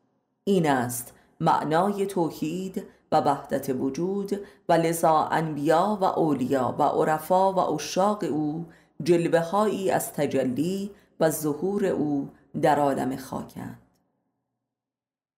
این 0.44 0.70
است 0.70 1.14
معنای 1.40 2.06
توحید 2.06 2.84
و 3.12 3.22
وحدت 3.22 3.70
وجود 3.70 4.40
و 4.70 4.74
لذا 4.74 5.28
انبیا 5.32 5.98
و 6.02 6.04
اولیا 6.04 6.76
و 6.80 6.84
عرفا 6.84 7.54
و 7.54 7.60
اشاق 7.60 8.24
او 8.24 8.66
جلوه 9.04 9.40
هایی 9.40 9.92
از 9.92 10.14
تجلی 10.14 10.92
و 11.22 11.30
ظهور 11.30 11.86
او 11.86 12.30
در 12.62 12.80
عالم 12.80 13.16
خاکند. 13.16 13.80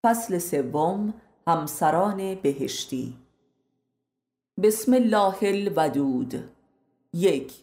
فصل 0.04 0.38
سوم 0.38 1.14
همسران 1.48 2.36
بهشتی. 2.36 3.18
بسم 4.64 4.94
الله 4.94 5.36
الودود. 5.42 6.50
یک 7.14 7.54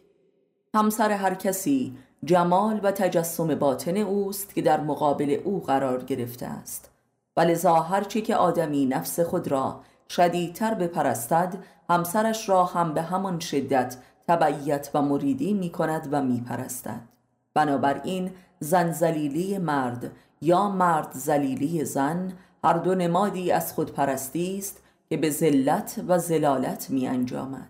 همسر 0.75 1.13
هر 1.13 1.35
کسی 1.35 1.97
جمال 2.25 2.81
و 2.83 2.93
تجسم 2.93 3.55
باطن 3.55 3.97
اوست 3.97 4.55
که 4.55 4.63
در 4.63 4.81
مقابل 4.81 5.41
او 5.45 5.63
قرار 5.63 6.05
گرفته 6.05 6.47
است. 6.47 6.91
و 7.37 7.41
لذا 7.41 7.75
هرچی 7.75 8.23
که 8.23 8.37
آدمی 8.37 8.87
نفس 8.87 9.21
خود 9.21 9.49
را 9.49 9.81
شدیدتر 10.09 10.75
بپرستد 10.75 11.65
همسرش 11.91 12.49
را 12.49 12.65
هم 12.65 12.95
به 12.95 13.03
همان 13.03 13.39
شدت 13.41 13.97
تبعیت 14.29 14.91
و 14.95 15.03
مریدی 15.03 15.55
می 15.55 15.71
کند 15.71 16.09
و 16.13 16.23
می 16.23 16.41
پرستد 16.41 17.10
بنابراین 17.55 18.31
زن 18.61 18.93
زلیلی 18.93 19.59
مرد 19.59 20.11
یا 20.41 20.69
مرد 20.69 21.13
زلیلی 21.13 21.85
زن 21.85 22.33
هر 22.65 22.73
دو 22.73 22.95
نمادی 22.95 23.53
از 23.53 23.73
خودپرستی 23.73 24.59
است 24.59 24.83
که 25.09 25.17
به 25.17 25.31
ذلت 25.31 26.05
و 26.09 26.19
زلالت 26.19 26.91
می 26.91 27.07
انجامد. 27.07 27.69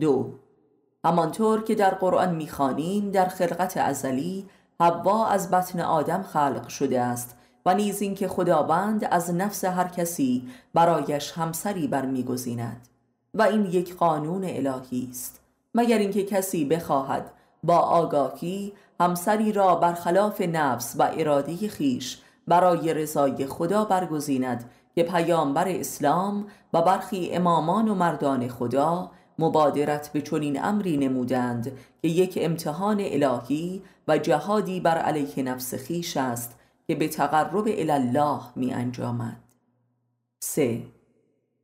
دو 0.00 0.32
همانطور 1.04 1.62
که 1.62 1.74
در 1.74 1.90
قرآن 1.90 2.34
می‌خوانیم 2.34 3.10
در 3.10 3.26
خلقت 3.26 3.76
ازلی 3.76 4.46
حوا 4.80 5.26
از 5.26 5.50
بطن 5.50 5.80
آدم 5.80 6.22
خلق 6.22 6.68
شده 6.68 7.00
است 7.00 7.36
و 7.66 7.74
نیز 7.74 8.02
اینکه 8.02 8.28
خداوند 8.28 9.04
از 9.10 9.34
نفس 9.34 9.64
هر 9.64 9.88
کسی 9.88 10.48
برایش 10.74 11.32
همسری 11.32 11.86
برمیگزیند 11.88 12.88
و 13.34 13.42
این 13.42 13.66
یک 13.66 13.96
قانون 13.96 14.44
الهی 14.44 15.08
است 15.10 15.40
مگر 15.74 15.98
اینکه 15.98 16.24
کسی 16.24 16.64
بخواهد 16.64 17.30
با 17.64 17.78
آگاهی 17.78 18.72
همسری 19.00 19.52
را 19.52 19.74
برخلاف 19.74 20.40
نفس 20.40 20.96
و 20.98 21.10
اراده 21.16 21.68
خیش 21.68 22.18
برای 22.46 22.94
رضای 22.94 23.46
خدا 23.46 23.84
برگزیند 23.84 24.70
که 24.94 25.02
پیامبر 25.02 25.68
اسلام 25.68 26.46
و 26.72 26.82
برخی 26.82 27.30
امامان 27.30 27.88
و 27.88 27.94
مردان 27.94 28.48
خدا 28.48 29.10
مبادرت 29.38 30.12
به 30.12 30.22
چنین 30.22 30.64
امری 30.64 30.96
نمودند 30.96 31.72
که 32.02 32.08
یک 32.08 32.38
امتحان 32.42 33.00
الهی 33.00 33.82
و 34.08 34.18
جهادی 34.18 34.80
بر 34.80 34.98
علیه 34.98 35.42
نفس 35.42 35.74
خیش 35.74 36.16
است 36.16 36.58
که 36.86 36.94
به 36.94 37.08
تقرب 37.08 37.64
الله 37.66 38.40
می 38.56 38.72
انجامد. 38.72 39.36
3. 40.40 40.82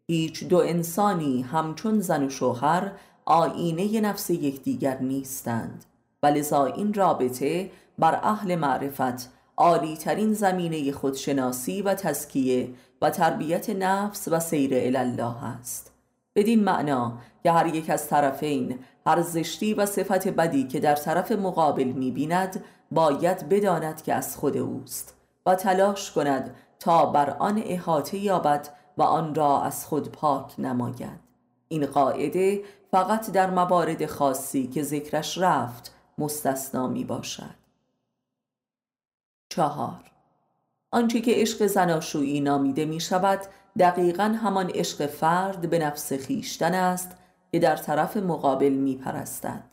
هیچ 0.07 0.45
دو 0.45 0.57
انسانی 0.59 1.43
همچون 1.43 2.01
زن 2.01 2.25
و 2.25 2.31
شوهر 2.31 2.93
آینه 3.27 4.01
نفس 4.01 4.31
یکدیگر 4.31 4.99
نیستند. 4.99 5.85
و 6.23 6.27
لذا 6.27 6.65
این 6.65 6.95
رابطه 6.95 7.71
بر 7.99 8.21
اهل 8.23 8.57
معرفت 8.57 9.31
عالی 9.57 9.97
ترین 9.97 10.33
زمینه 10.33 10.93
خودشناسی 10.93 11.83
و 11.83 11.95
تزکیه 11.95 12.69
و 13.03 13.11
تربیت 13.11 13.71
نفس 13.71 14.29
و 14.29 14.41
سیر 14.41 14.97
الله 14.97 15.45
است. 15.45 15.93
بدین 16.37 16.65
معنا 16.65 17.19
که 17.43 17.53
هر 17.53 17.75
یک 17.75 17.91
از 17.91 18.09
طرفین 18.09 18.79
هر 19.07 19.23
زشتی 19.23 19.75
و 19.75 19.87
صفت 19.87 20.29
بدی 20.29 20.65
که 20.65 20.81
در 20.81 20.95
طرف 20.95 21.33
مقابل 21.33 21.85
می‌بیند 21.85 22.65
باید 22.91 23.49
بداند 23.49 24.03
که 24.03 24.15
از 24.15 24.37
خود 24.37 24.57
اوست 24.57 25.15
و 25.47 25.55
تلاش 25.55 26.13
کند 26.13 26.55
تا 26.79 27.07
بر 27.07 27.31
آن 27.31 27.63
احاطه 27.65 28.19
یابد 28.19 28.69
و 28.99 29.03
آن 29.03 29.35
را 29.35 29.63
از 29.63 29.87
خود 29.87 30.13
پاک 30.13 30.61
نماید. 30.61 31.24
این 31.69 31.87
قاعده 31.87 32.63
فقط 32.91 33.31
در 33.31 33.51
موارد 33.51 34.07
خاصی 34.07 34.67
که 34.67 34.83
ذکرش 34.83 35.39
رفت 35.39 35.95
مستثنا 36.19 36.89
می 36.89 37.05
باشد. 37.05 37.55
چهار. 39.49 40.11
آنچه 40.93 41.21
که 41.21 41.33
عشق 41.35 41.67
زناشویی 41.67 42.41
نامیده 42.41 42.85
می 42.85 43.01
شود 43.01 43.41
دقیقا 43.79 44.39
همان 44.43 44.71
عشق 44.71 45.07
فرد 45.07 45.71
به 45.71 45.79
نفس 45.79 46.13
خیشتن 46.13 46.75
است 46.75 47.17
که 47.53 47.59
در 47.59 47.77
طرف 47.77 48.17
مقابل 48.17 48.73
می 48.73 48.97
پرستد 48.97 49.65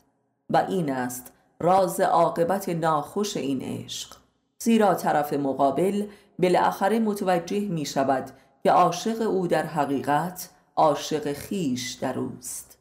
و 0.50 0.58
این 0.58 0.92
است 0.92 1.32
راز 1.60 2.00
عاقبت 2.00 2.70
ناخوش 2.70 3.38
این 3.38 3.62
عشق. 3.62 4.16
زیرا 4.60 4.94
طرف 4.94 5.34
مقابل 5.34 6.06
بالاخره 6.40 7.00
متوجه 7.00 7.60
می 7.60 7.86
شود 7.86 8.32
که 8.64 8.72
عاشق 8.72 9.22
او 9.22 9.48
در 9.48 9.66
حقیقت 9.66 10.50
عاشق 10.76 11.34
خیش 11.34 11.92
در 11.92 12.20
اوست. 12.20 12.78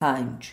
پنج 0.00 0.52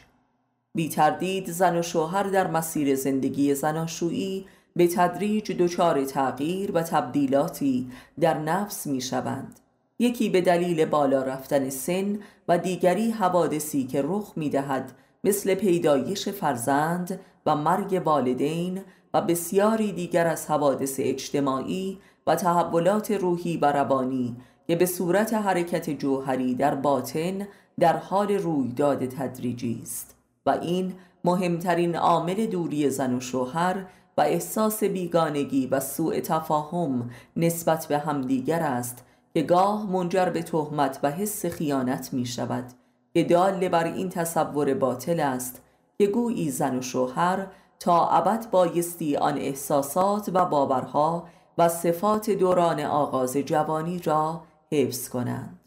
بی 0.75 0.89
تردید 0.89 1.51
زن 1.51 1.77
و 1.77 1.81
شوهر 1.81 2.23
در 2.23 2.47
مسیر 2.47 2.95
زندگی 2.95 3.55
زناشویی 3.55 4.45
به 4.75 4.87
تدریج 4.87 5.51
دچار 5.51 6.05
تغییر 6.05 6.71
و 6.71 6.83
تبدیلاتی 6.83 7.91
در 8.19 8.37
نفس 8.37 8.87
می 8.87 9.01
شوند. 9.01 9.59
یکی 9.99 10.29
به 10.29 10.41
دلیل 10.41 10.85
بالا 10.85 11.23
رفتن 11.23 11.69
سن 11.69 12.19
و 12.47 12.57
دیگری 12.57 13.11
حوادثی 13.11 13.87
که 13.87 14.01
رخ 14.05 14.33
می 14.35 14.49
دهد 14.49 14.91
مثل 15.23 15.55
پیدایش 15.55 16.29
فرزند 16.29 17.19
و 17.45 17.55
مرگ 17.55 18.01
والدین 18.05 18.81
و 19.13 19.21
بسیاری 19.21 19.91
دیگر 19.91 20.27
از 20.27 20.47
حوادث 20.47 20.95
اجتماعی 20.99 21.99
و 22.27 22.35
تحولات 22.35 23.11
روحی 23.11 23.57
و 23.57 23.71
روانی 23.71 24.37
که 24.69 24.75
به 24.75 24.85
صورت 24.85 25.33
حرکت 25.33 25.89
جوهری 25.89 26.55
در 26.55 26.75
باطن 26.75 27.47
در 27.79 27.97
حال 27.97 28.31
رویداد 28.31 29.05
تدریجی 29.05 29.79
است 29.83 30.15
و 30.45 30.49
این 30.49 30.93
مهمترین 31.23 31.95
عامل 31.95 32.45
دوری 32.45 32.89
زن 32.89 33.13
و 33.13 33.19
شوهر 33.19 33.85
و 34.17 34.21
احساس 34.21 34.83
بیگانگی 34.83 35.67
و 35.67 35.79
سوء 35.79 36.19
تفاهم 36.19 37.09
نسبت 37.37 37.85
به 37.85 37.97
همدیگر 37.97 38.59
است 38.59 39.05
که 39.33 39.41
گاه 39.41 39.91
منجر 39.91 40.29
به 40.29 40.41
تهمت 40.43 40.99
و 41.03 41.11
حس 41.11 41.45
خیانت 41.45 42.13
می 42.13 42.25
شود. 42.25 42.65
که 43.13 43.23
دال 43.23 43.69
بر 43.69 43.83
این 43.83 44.09
تصور 44.09 44.73
باطل 44.73 45.19
است 45.19 45.61
که 45.97 46.07
گویی 46.07 46.51
زن 46.51 46.77
و 46.77 46.81
شوهر 46.81 47.47
تا 47.79 48.07
ابد 48.07 48.49
بایستی 48.51 49.17
آن 49.17 49.37
احساسات 49.37 50.29
و 50.33 50.45
باورها 50.45 51.27
و 51.57 51.69
صفات 51.69 52.29
دوران 52.29 52.79
آغاز 52.79 53.37
جوانی 53.37 53.99
را 53.99 54.41
حفظ 54.71 55.09
کنند. 55.09 55.59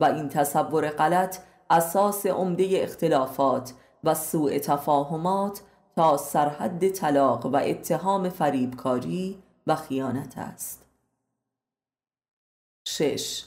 و 0.00 0.04
این 0.04 0.28
تصور 0.28 0.88
غلط 0.88 1.38
اساس 1.70 2.26
عمده 2.26 2.68
اختلافات 2.72 3.72
و 4.04 4.14
سوء 4.14 4.58
تفاهمات 4.58 5.60
تا 5.96 6.16
سرحد 6.16 6.88
طلاق 6.88 7.46
و 7.46 7.56
اتهام 7.56 8.28
فریبکاری 8.28 9.42
و 9.66 9.76
خیانت 9.76 10.38
است. 10.38 10.84
شش. 12.88 13.44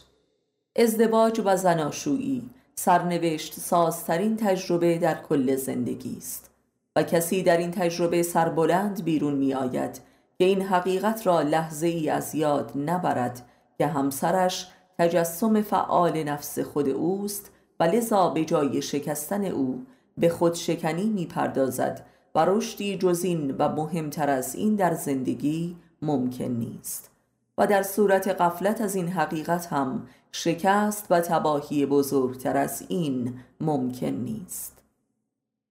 ازدواج 0.75 1.41
و 1.45 1.57
زناشویی 1.57 2.49
سرنوشت 2.75 3.59
سازترین 3.59 4.37
تجربه 4.37 4.97
در 4.97 5.21
کل 5.21 5.55
زندگی 5.55 6.17
است 6.17 6.51
و 6.95 7.03
کسی 7.03 7.43
در 7.43 7.57
این 7.57 7.71
تجربه 7.71 8.23
سربلند 8.23 9.03
بیرون 9.03 9.33
می 9.33 9.53
آید 9.53 10.01
که 10.37 10.45
این 10.45 10.61
حقیقت 10.61 11.27
را 11.27 11.41
لحظه 11.41 11.87
ای 11.87 12.09
از 12.09 12.35
یاد 12.35 12.71
نبرد 12.75 13.45
که 13.77 13.87
همسرش 13.87 14.71
تجسم 14.99 15.61
فعال 15.61 16.23
نفس 16.23 16.59
خود 16.59 16.89
اوست 16.89 17.51
و 17.79 17.83
لذا 17.83 18.29
به 18.29 18.45
جای 18.45 18.81
شکستن 18.81 19.45
او 19.45 19.85
به 20.17 20.29
خود 20.29 20.53
شکنی 20.53 21.09
می 21.09 21.25
پردازد 21.25 22.05
و 22.35 22.45
رشدی 22.45 22.97
جزین 22.97 23.55
و 23.57 23.69
مهمتر 23.69 24.29
از 24.29 24.55
این 24.55 24.75
در 24.75 24.93
زندگی 24.93 25.77
ممکن 26.01 26.43
نیست. 26.43 27.11
و 27.57 27.67
در 27.67 27.83
صورت 27.83 28.27
قفلت 28.27 28.81
از 28.81 28.95
این 28.95 29.07
حقیقت 29.07 29.67
هم 29.67 30.07
شکست 30.31 31.05
و 31.09 31.21
تباهی 31.21 31.85
بزرگتر 31.85 32.57
از 32.57 32.83
این 32.87 33.39
ممکن 33.61 34.07
نیست. 34.07 34.83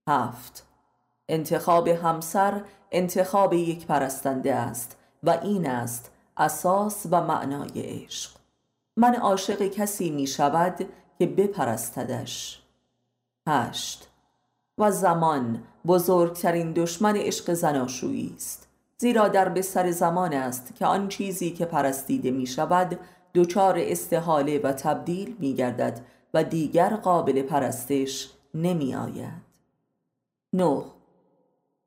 هفت. 0.08 0.66
انتخاب 1.28 1.88
همسر 1.88 2.62
انتخاب 2.92 3.52
یک 3.52 3.86
پرستنده 3.86 4.54
است 4.54 4.96
و 5.22 5.38
این 5.42 5.66
است 5.66 6.10
اساس 6.36 7.06
و 7.10 7.24
معنای 7.24 7.70
عشق. 7.74 8.38
من 8.98 9.14
عاشق 9.14 9.62
کسی 9.62 10.11
می 10.11 10.26
شود 10.26 10.88
که 11.18 11.26
بپرستدش. 11.26 12.62
هشت. 13.48 14.08
و 14.78 14.90
زمان 14.90 15.62
بزرگترین 15.87 16.72
دشمن 16.72 17.16
عشق 17.16 17.52
زناشویی 17.52 18.34
است. 18.37 18.68
زیرا 18.96 19.28
در 19.28 19.48
بستر 19.48 19.90
زمان 19.90 20.32
است 20.32 20.74
که 20.74 20.87
آن 20.87 21.08
چیزی 21.08 21.50
که 21.50 21.64
پرستیده 21.64 22.30
می 22.30 22.46
شود 22.46 22.98
دچار 23.34 23.74
استحاله 23.78 24.58
و 24.58 24.72
تبدیل 24.72 25.37
می 25.38 25.54
گردد 25.54 26.00
و 26.34 26.44
دیگر 26.44 26.88
قابل 26.88 27.42
پرستش 27.42 28.30
نمی 28.54 28.94
آید. 28.94 29.42
نه. 30.52 30.82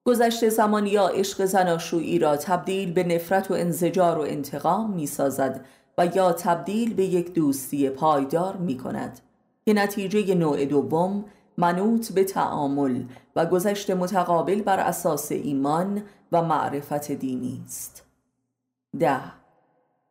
گذشته 0.05 0.49
زمان 0.49 0.87
یا 0.87 1.07
عشق 1.07 1.45
زناشویی 1.45 2.19
را 2.19 2.37
تبدیل 2.37 2.93
به 2.93 3.03
نفرت 3.03 3.51
و 3.51 3.53
انزجار 3.53 4.17
و 4.17 4.21
انتقام 4.21 4.93
می 4.93 5.07
سازد 5.07 5.65
یا 6.05 6.33
تبدیل 6.33 6.93
به 6.93 7.05
یک 7.05 7.33
دوستی 7.33 7.89
پایدار 7.89 8.57
می 8.57 8.77
کند 8.77 9.19
که 9.65 9.73
نتیجه 9.73 10.35
نوع 10.35 10.65
دوم 10.65 11.25
منوط 11.57 12.11
به 12.11 12.23
تعامل 12.23 13.03
و 13.35 13.45
گذشت 13.45 13.91
متقابل 13.91 14.61
بر 14.61 14.79
اساس 14.79 15.31
ایمان 15.31 16.03
و 16.31 16.41
معرفت 16.41 17.11
دینی 17.11 17.61
است. 17.65 18.03
ده. 18.99 19.19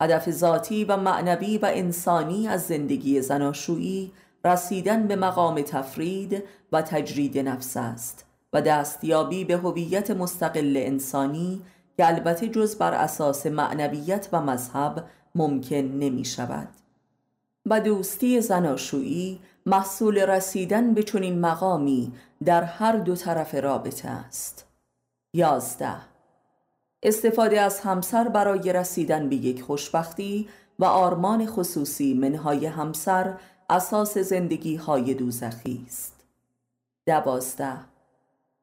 هدف 0.01 0.31
ذاتی 0.31 0.85
و 0.85 0.97
معنوی 0.97 1.59
و 1.59 1.71
انسانی 1.73 2.49
از 2.49 2.63
زندگی 2.63 3.21
زناشویی 3.21 4.13
رسیدن 4.45 5.07
به 5.07 5.17
مقام 5.17 5.63
تفرید 5.63 6.43
و 6.73 6.83
تجرید 6.83 7.39
نفس 7.39 7.77
است 7.77 8.25
و 8.53 8.63
دستیابی 8.63 9.45
به 9.45 9.57
هویت 9.57 10.11
مستقل 10.11 10.77
انسانی 10.77 11.63
که 11.97 12.09
البته 12.09 12.49
جز 12.49 12.77
بر 12.77 12.95
اساس 12.95 13.47
معنویت 13.47 14.29
و 14.33 14.41
مذهب 14.41 15.05
ممکن 15.35 15.77
نمی 15.77 16.25
شود. 16.25 16.69
و 17.67 17.81
دوستی 17.81 18.41
زناشویی 18.41 19.41
محصول 19.67 20.19
رسیدن 20.19 20.95
به 20.95 21.03
چنین 21.03 21.41
مقامی 21.41 22.13
در 22.45 22.63
هر 22.63 22.97
دو 22.97 23.17
طرف 23.17 23.55
رابطه 23.55 24.09
است. 24.09 24.67
یازده. 25.35 25.97
استفاده 27.03 27.61
از 27.61 27.81
همسر 27.81 28.29
برای 28.29 28.73
رسیدن 28.73 29.29
به 29.29 29.37
یک 29.37 29.63
خوشبختی 29.63 30.49
و 30.79 30.85
آرمان 30.85 31.47
خصوصی 31.47 32.15
منهای 32.15 32.67
همسر 32.67 33.35
اساس 33.71 34.19
زندگی 34.19 34.77
های 34.77 35.15
دوزخی 35.15 35.85
است. 35.87 36.15
دوازده. 37.07 37.77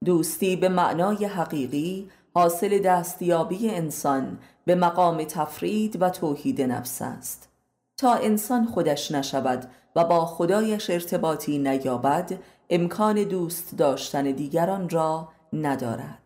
دوستی 0.06 0.56
به 0.56 0.70
معنای 0.70 1.26
حقیقی 1.26 2.10
حاصل 2.38 2.80
دستیابی 2.80 3.70
انسان 3.70 4.38
به 4.66 4.76
مقام 4.76 5.24
تفرید 5.24 6.02
و 6.02 6.10
توحید 6.10 6.62
نفس 6.62 7.02
است. 7.02 7.50
تا 7.98 8.14
انسان 8.14 8.66
خودش 8.66 9.12
نشود 9.12 9.66
و 9.96 10.04
با 10.04 10.26
خدایش 10.26 10.90
ارتباطی 10.90 11.58
نیابد 11.58 12.40
امکان 12.70 13.24
دوست 13.24 13.78
داشتن 13.78 14.24
دیگران 14.24 14.90
را 14.90 15.28
ندارد. 15.54 16.24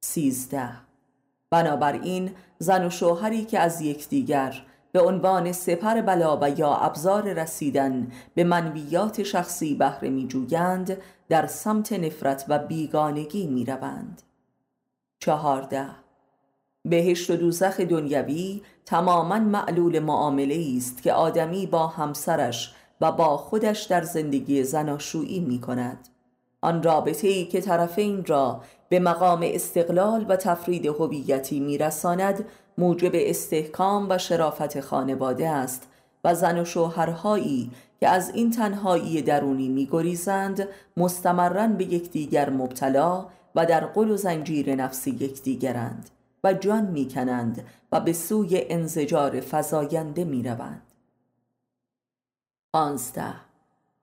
سیزده. 0.00 0.68
بنابراین 1.50 2.30
زن 2.58 2.86
و 2.86 2.90
شوهری 2.90 3.44
که 3.44 3.58
از 3.58 3.80
یکدیگر 3.80 4.62
به 4.92 5.00
عنوان 5.00 5.52
سپر 5.52 6.00
بلا 6.00 6.38
و 6.42 6.50
یا 6.50 6.74
ابزار 6.74 7.32
رسیدن 7.32 8.12
به 8.34 8.44
منویات 8.44 9.22
شخصی 9.22 9.74
بهره 9.74 10.08
می 10.08 10.28
جویند 10.28 10.96
در 11.28 11.46
سمت 11.46 11.92
نفرت 11.92 12.44
و 12.48 12.58
بیگانگی 12.58 13.46
می 13.46 13.64
روند. 13.64 14.22
چهارده. 15.18 15.86
بهشت 16.84 17.30
و 17.30 17.36
دوزخ 17.36 17.80
دنیوی 17.80 18.62
تماما 18.84 19.38
معلول 19.38 19.98
معامله 19.98 20.74
است 20.76 21.02
که 21.02 21.12
آدمی 21.12 21.66
با 21.66 21.86
همسرش 21.86 22.74
و 23.00 23.12
با 23.12 23.36
خودش 23.36 23.82
در 23.82 24.02
زندگی 24.02 24.64
زناشویی 24.64 25.40
می 25.40 25.60
کند 25.60 26.08
آن 26.60 26.82
رابطه 26.82 27.28
ای 27.28 27.44
که 27.44 27.60
طرفین 27.60 28.24
را 28.24 28.60
به 28.88 28.98
مقام 28.98 29.40
استقلال 29.42 30.26
و 30.28 30.36
تفرید 30.36 30.86
هویتی 30.86 31.60
میرساند 31.60 32.44
موجب 32.78 33.10
استحکام 33.14 34.06
و 34.10 34.18
شرافت 34.18 34.80
خانواده 34.80 35.48
است 35.48 35.88
و 36.24 36.34
زن 36.34 36.58
و 36.58 36.64
شوهرهایی 36.64 37.70
که 38.00 38.08
از 38.08 38.30
این 38.34 38.50
تنهایی 38.50 39.22
درونی 39.22 39.68
میگریزند 39.68 40.68
مستمرا 40.96 41.66
به 41.66 41.84
یکدیگر 41.84 42.50
مبتلا 42.50 43.26
و 43.56 43.66
در 43.66 43.86
قل 43.86 44.10
و 44.10 44.16
زنجیر 44.16 44.74
نفسی 44.74 45.10
یکدیگرند 45.10 46.10
و 46.44 46.52
جان 46.52 46.86
می‌کنند 46.86 47.64
و 47.92 48.00
به 48.00 48.12
سوی 48.12 48.66
انزجار 48.68 49.40
فزاینده 49.40 50.24
می‌روند. 50.24 50.82
پانزده. 52.72 53.34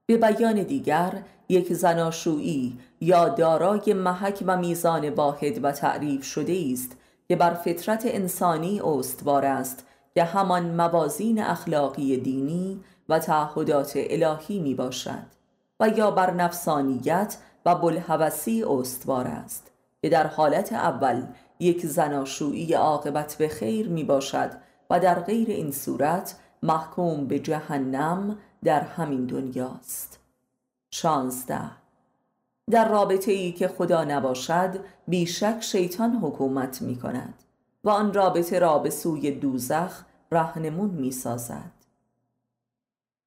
به 0.06 0.18
بیان 0.18 0.64
دیگر 0.64 1.24
یک 1.50 1.74
زناشویی 1.74 2.78
یا 3.02 3.30
دارای 3.30 3.94
محک 3.94 4.44
و 4.48 4.58
میزان 4.58 5.10
واحد 5.10 5.64
و 5.64 5.72
تعریف 5.72 6.24
شده 6.24 6.70
است 6.74 6.98
که 7.28 7.36
بر 7.36 7.54
فطرت 7.54 8.04
انسانی 8.06 8.82
استوار 8.82 9.46
است 9.46 9.86
که 10.16 10.24
همان 10.24 10.76
موازین 10.76 11.44
اخلاقی 11.44 12.18
دینی 12.18 12.80
و 13.10 13.20
تعهدات 13.20 13.94
الهی 13.96 14.60
می 14.60 14.76
باشد 14.76 15.26
و 15.80 15.90
یا 15.90 16.12
بر 16.12 16.32
نفسانیت 16.32 17.38
و 17.66 17.76
بلحوثی 17.76 18.64
استوار 18.64 19.28
است 19.28 19.72
که 20.02 20.10
در 20.10 20.28
حالت 20.28 20.74
اول 20.74 21.26
یک 21.60 21.86
زناشویی 21.86 22.74
عاقبت 22.74 23.36
به 23.40 23.48
خیر 23.48 23.90
می 23.90 24.04
باشد 24.04 24.52
و 24.90 25.00
در 25.00 25.20
غیر 25.20 25.50
این 25.50 25.72
صورت 25.72 26.36
محکوم 26.64 27.28
به 27.28 27.40
جهنم 27.40 28.38
در 28.64 28.82
همین 28.82 29.26
دنیاست 29.26 30.20
شانزده. 30.92 31.72
در 32.72 32.90
رابطه 32.90 33.32
ای 33.32 33.52
که 33.52 33.68
خدا 33.68 34.04
نباشد 34.04 34.80
بیشک 35.08 35.58
شیطان 35.62 36.16
حکومت 36.16 36.82
می 36.82 36.96
کند 36.96 37.44
و 37.84 37.90
آن 37.90 38.14
رابطه 38.14 38.60
را 38.60 38.80
به 38.80 38.90
سوی 38.90 39.32
دوزخ 39.32 40.04
رهنمون 40.32 40.90
می 40.90 41.12
سازد 41.12 41.72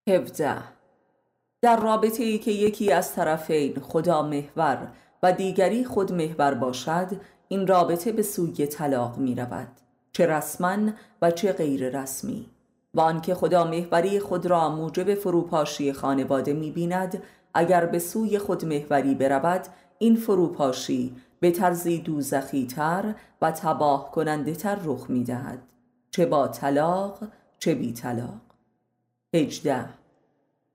هفده. 0.09 0.76
در 1.67 1.81
رابطه 1.81 2.25
ای 2.25 2.39
که 2.39 2.51
یکی 2.51 2.93
از 2.93 3.15
طرفین 3.15 3.75
خدا 3.81 4.23
محور 4.23 4.89
و 5.23 5.33
دیگری 5.33 5.85
خود 5.85 6.13
محور 6.13 6.55
باشد 6.55 7.09
این 7.49 7.67
رابطه 7.67 8.13
به 8.13 8.23
سوی 8.23 8.67
طلاق 8.67 9.19
می 9.19 9.35
رود 9.35 9.69
چه 10.13 10.27
رسما 10.27 10.77
و 11.23 11.31
چه 11.31 11.53
غیر 11.53 12.01
رسمی. 12.01 12.47
و 12.95 13.01
آنکه 13.01 13.35
خدا 13.35 13.65
محوری 13.65 14.21
خود 14.21 14.47
را 14.47 14.69
موجب 14.69 15.15
فروپاشی 15.15 15.93
خانواده 15.93 16.53
می 16.53 16.71
بیند 16.71 17.23
اگر 17.55 17.87
به 17.87 17.99
سوی 17.99 18.39
خود 18.39 18.65
محوری 18.65 19.15
برود 19.15 19.67
این 19.99 20.17
فروپاشی 20.17 21.17
به 21.41 21.51
طرزی 21.51 21.99
دوزخی 21.99 22.67
تر 22.67 23.15
و 23.43 23.51
تباه 23.51 24.11
کننده 24.11 24.55
تر 24.55 24.79
رخ 24.85 25.11
می 25.11 25.25
دهد 25.25 25.59
چه 26.11 26.27
با 26.27 26.49
طلاق 26.49 27.19
چه 27.59 27.75
بی 27.75 27.93
طلاق. 27.93 28.41
هجده 29.35 30.06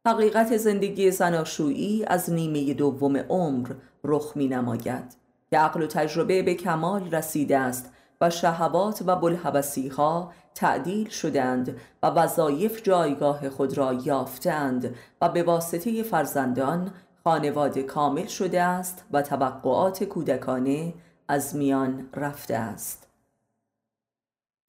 حقیقت 0.07 0.57
زندگی 0.57 1.11
زناشویی 1.11 2.05
از 2.05 2.29
نیمه 2.29 2.73
دوم 2.73 3.17
عمر 3.17 3.73
رخ 4.03 4.31
می 4.35 4.47
نماید 4.47 5.15
که 5.49 5.57
عقل 5.57 5.81
و 5.81 5.87
تجربه 5.87 6.43
به 6.43 6.53
کمال 6.53 7.11
رسیده 7.11 7.57
است 7.57 7.93
و 8.21 8.29
شهوات 8.29 9.03
و 9.05 9.15
بلحبسی 9.15 9.87
ها 9.87 10.33
تعدیل 10.55 11.09
شدند 11.09 11.77
و 12.03 12.07
وظایف 12.07 12.83
جایگاه 12.83 13.49
خود 13.49 13.77
را 13.77 13.93
یافتند 13.93 14.95
و 15.21 15.29
به 15.29 15.43
واسطه 15.43 16.03
فرزندان 16.03 16.93
خانواده 17.23 17.83
کامل 17.83 18.27
شده 18.27 18.61
است 18.61 19.05
و 19.11 19.21
توقعات 19.21 20.03
کودکانه 20.03 20.93
از 21.27 21.55
میان 21.55 22.09
رفته 22.13 22.55
است. 22.55 23.07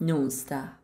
19 0.01 0.82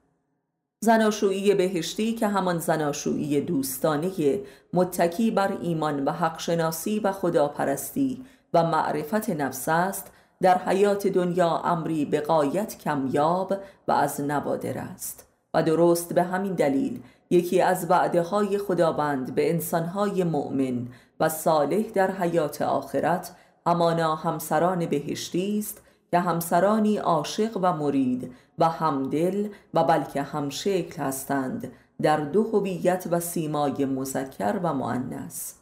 زناشویی 0.81 1.55
بهشتی 1.55 2.13
که 2.13 2.29
همان 2.29 2.59
زناشویی 2.59 3.41
دوستانه 3.41 4.41
متکی 4.73 5.31
بر 5.31 5.59
ایمان 5.63 6.05
و 6.05 6.11
حق 6.11 6.39
شناسی 6.39 7.01
و 7.01 7.13
خداپرستی 7.13 8.25
و 8.55 8.63
معرفت 8.63 9.31
نفس 9.31 9.69
است 9.69 10.13
در 10.41 10.59
حیات 10.59 11.07
دنیا 11.07 11.59
امری 11.59 12.05
به 12.05 12.21
قایت 12.21 12.79
کمیاب 12.79 13.55
و 13.89 13.93
از 13.93 14.21
نوادر 14.21 14.79
است. 14.79 15.27
و 15.55 15.63
درست 15.63 16.13
به 16.13 16.23
همین 16.23 16.55
دلیل 16.55 17.03
یکی 17.31 17.61
از 17.61 17.91
وعده 17.91 18.23
های 18.23 18.59
خداوند 18.59 19.35
به 19.35 19.51
انسانهای 19.51 20.25
مؤمن 20.25 20.89
و 21.21 21.29
صالح 21.29 21.83
در 21.95 22.11
حیات 22.11 22.63
آخرت 22.63 23.33
همانا 23.67 24.15
همسران 24.15 24.87
بهشتی 24.87 25.59
است 25.59 25.83
که 26.11 26.19
همسرانی 26.19 26.97
عاشق 26.97 27.59
و 27.63 27.73
مرید 27.73 28.33
و 28.59 28.69
همدل 28.69 29.49
و 29.75 29.85
بلکه 29.85 30.23
همشکل 30.23 31.03
هستند 31.03 31.73
در 32.03 32.17
دو 32.17 32.43
هویت 32.43 33.09
و 33.11 33.21
سیمای 33.21 33.85
مذکر 33.85 34.61
و 34.63 34.75
مؤنث. 34.75 35.53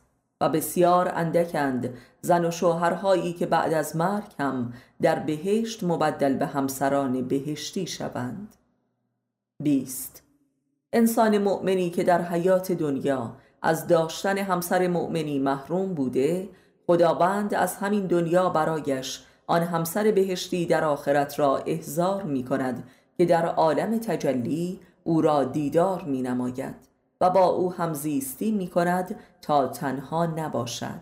و 0.41 0.49
بسیار 0.49 1.13
اندکند 1.15 1.95
زن 2.21 2.45
و 2.45 2.51
شوهرهایی 2.51 3.33
که 3.33 3.47
بعد 3.47 3.73
از 3.73 3.97
مرگ 3.97 4.33
هم 4.39 4.73
در 5.03 5.19
بهشت 5.19 5.85
مبدل 5.85 6.35
به 6.35 6.47
همسران 6.47 7.29
بهشتی 7.29 7.87
شوند. 7.87 8.57
بیست. 9.63 10.23
انسان 10.93 11.39
مؤمنی 11.39 11.91
که 11.91 12.05
در 12.05 12.23
حیات 12.23 12.73
دنیا 12.73 13.37
از 13.63 13.87
داشتن 13.87 14.39
همسر 14.39 14.87
مؤمنی 14.89 15.39
محروم 15.39 15.95
بوده 15.95 16.49
خداوند 16.87 17.55
از 17.55 17.77
همین 17.77 18.07
دنیا 18.07 18.49
برایش 18.51 19.25
آن 19.47 19.63
همسر 19.63 20.11
بهشتی 20.11 20.67
در 20.67 20.85
آخرت 20.85 21.39
را 21.39 21.57
احضار 21.57 22.23
می 22.23 22.45
کند 22.45 22.85
که 23.19 23.25
در 23.25 23.47
عالم 23.47 23.99
تجلی 23.99 24.81
او 25.05 25.21
را 25.21 25.45
دیدار 25.45 26.03
می 26.03 26.23
نماید 26.23 26.75
و 27.21 27.31
با 27.31 27.45
او 27.45 27.73
همزیستی 27.73 28.51
می 28.53 28.69
کند 28.69 29.17
تا 29.43 29.69
تنها 29.69 30.27
نباشد. 30.27 31.01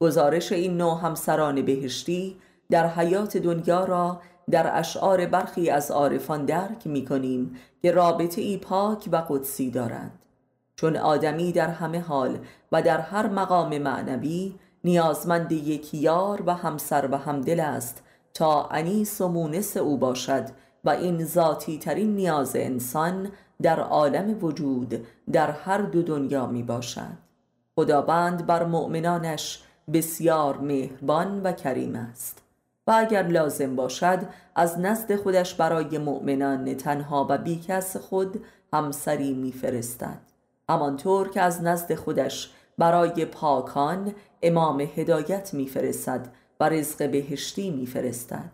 گزارش 0.00 0.52
این 0.52 0.76
نوع 0.76 1.00
همسران 1.00 1.62
بهشتی 1.62 2.36
در 2.70 2.86
حیات 2.86 3.36
دنیا 3.36 3.84
را 3.84 4.20
در 4.50 4.78
اشعار 4.78 5.26
برخی 5.26 5.70
از 5.70 5.90
عارفان 5.90 6.44
درک 6.44 6.86
می 6.86 7.04
کنیم 7.04 7.56
که 7.82 7.92
رابطه 7.92 8.40
ای 8.40 8.56
پاک 8.56 9.08
و 9.12 9.16
قدسی 9.16 9.70
دارند. 9.70 10.18
چون 10.76 10.96
آدمی 10.96 11.52
در 11.52 11.68
همه 11.68 12.00
حال 12.00 12.38
و 12.72 12.82
در 12.82 13.00
هر 13.00 13.28
مقام 13.28 13.78
معنوی 13.78 14.54
نیازمند 14.84 15.52
یک 15.52 15.94
یار 15.94 16.42
و 16.46 16.54
همسر 16.54 17.08
و 17.12 17.16
همدل 17.16 17.60
است 17.60 18.02
تا 18.34 18.64
انیس 18.64 19.20
و 19.20 19.28
مونس 19.28 19.76
او 19.76 19.96
باشد 19.96 20.44
و 20.84 20.90
این 20.90 21.24
ذاتی 21.24 21.78
ترین 21.78 22.16
نیاز 22.16 22.56
انسان 22.56 23.30
در 23.62 23.80
عالم 23.80 24.44
وجود 24.44 25.06
در 25.32 25.50
هر 25.50 25.78
دو 25.78 26.02
دنیا 26.02 26.46
می 26.46 26.62
باشد. 26.62 27.30
خداوند 27.76 28.46
بر 28.46 28.64
مؤمنانش 28.64 29.62
بسیار 29.92 30.58
مهربان 30.58 31.42
و 31.42 31.52
کریم 31.52 31.96
است. 31.96 32.42
و 32.86 32.92
اگر 32.96 33.26
لازم 33.26 33.76
باشد 33.76 34.18
از 34.54 34.78
نزد 34.78 35.16
خودش 35.16 35.54
برای 35.54 35.98
مؤمنان 35.98 36.74
تنها 36.74 37.26
و 37.30 37.38
بیکس 37.38 37.96
خود 37.96 38.44
همسری 38.72 39.34
میفرستد 39.34 40.18
همانطور 40.70 41.28
که 41.28 41.40
از 41.40 41.62
نزد 41.62 41.94
خودش 41.94 42.50
برای 42.80 43.24
پاکان 43.24 44.14
امام 44.42 44.80
هدایت 44.80 45.54
میفرستد 45.54 46.28
و 46.60 46.68
رزق 46.68 47.10
بهشتی 47.10 47.70
میفرستد. 47.70 48.50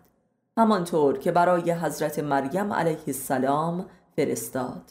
همانطور 0.57 1.17
که 1.17 1.31
برای 1.31 1.71
حضرت 1.71 2.19
مریم 2.19 2.73
علیه 2.73 2.99
السلام 3.07 3.85
فرستاد. 4.15 4.81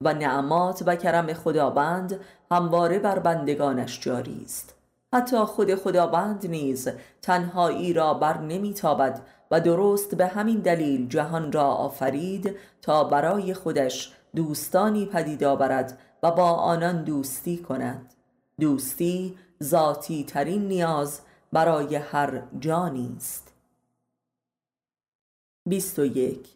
و 0.00 0.14
نعمات 0.14 0.82
و 0.86 0.96
کرم 0.96 1.32
خداوند 1.32 2.20
همواره 2.50 2.98
بر 2.98 3.18
بندگانش 3.18 4.00
جاری 4.00 4.42
است. 4.44 4.74
حتی 5.14 5.36
خود 5.36 5.74
خداوند 5.74 6.46
نیز 6.46 6.88
تنهایی 7.22 7.92
را 7.92 8.14
بر 8.14 8.38
نمیتابد 8.38 9.22
و 9.50 9.60
درست 9.60 10.14
به 10.14 10.26
همین 10.26 10.58
دلیل 10.58 11.08
جهان 11.08 11.52
را 11.52 11.64
آفرید 11.64 12.56
تا 12.82 13.04
برای 13.04 13.54
خودش 13.54 14.12
دوستانی 14.36 15.06
پدید 15.06 15.44
آورد 15.44 15.98
و 16.22 16.30
با 16.30 16.50
آنان 16.50 17.04
دوستی 17.04 17.56
کند. 17.56 18.14
دوستی 18.60 19.38
ذاتی 19.62 20.24
ترین 20.24 20.68
نیاز 20.68 21.20
برای 21.52 21.96
هر 21.96 22.42
جانی 22.60 23.14
است. 23.16 23.52
21 25.66 26.48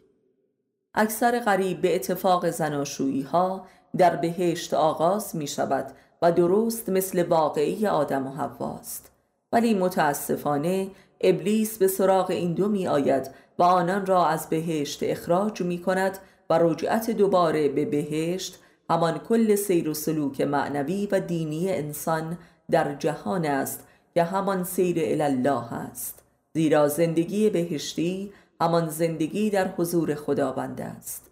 اکثر 0.93 1.39
غریب 1.39 1.81
به 1.81 1.95
اتفاق 1.95 2.49
زناشویی 2.49 3.21
ها 3.21 3.67
در 3.97 4.15
بهشت 4.15 4.73
آغاز 4.73 5.35
می 5.35 5.47
شود 5.47 5.91
و 6.21 6.31
درست 6.31 6.89
مثل 6.89 7.23
واقعی 7.23 7.87
آدم 7.87 8.27
و 8.27 8.29
حواست 8.29 9.11
ولی 9.51 9.73
متاسفانه 9.73 10.91
ابلیس 11.21 11.77
به 11.77 11.87
سراغ 11.87 12.31
این 12.31 12.53
دو 12.53 12.67
می 12.67 12.87
آید 12.87 13.31
و 13.59 13.63
آنان 13.63 14.05
را 14.05 14.27
از 14.27 14.49
بهشت 14.49 14.99
اخراج 15.03 15.61
می 15.61 15.81
کند 15.81 16.17
و 16.49 16.59
رجعت 16.61 17.09
دوباره 17.11 17.69
به 17.69 17.85
بهشت 17.85 18.59
همان 18.89 19.17
کل 19.17 19.55
سیر 19.55 19.89
و 19.89 19.93
سلوک 19.93 20.41
معنوی 20.41 21.07
و 21.11 21.19
دینی 21.19 21.73
انسان 21.73 22.37
در 22.71 22.95
جهان 22.95 23.45
است 23.45 23.87
که 24.13 24.23
همان 24.23 24.63
سیر 24.63 25.23
الله 25.23 25.73
است. 25.73 26.23
زیرا 26.53 26.87
زندگی 26.87 27.49
بهشتی 27.49 28.31
همان 28.61 28.89
زندگی 28.89 29.49
در 29.49 29.67
حضور 29.67 30.15
خداوند 30.15 30.81
است. 30.81 31.31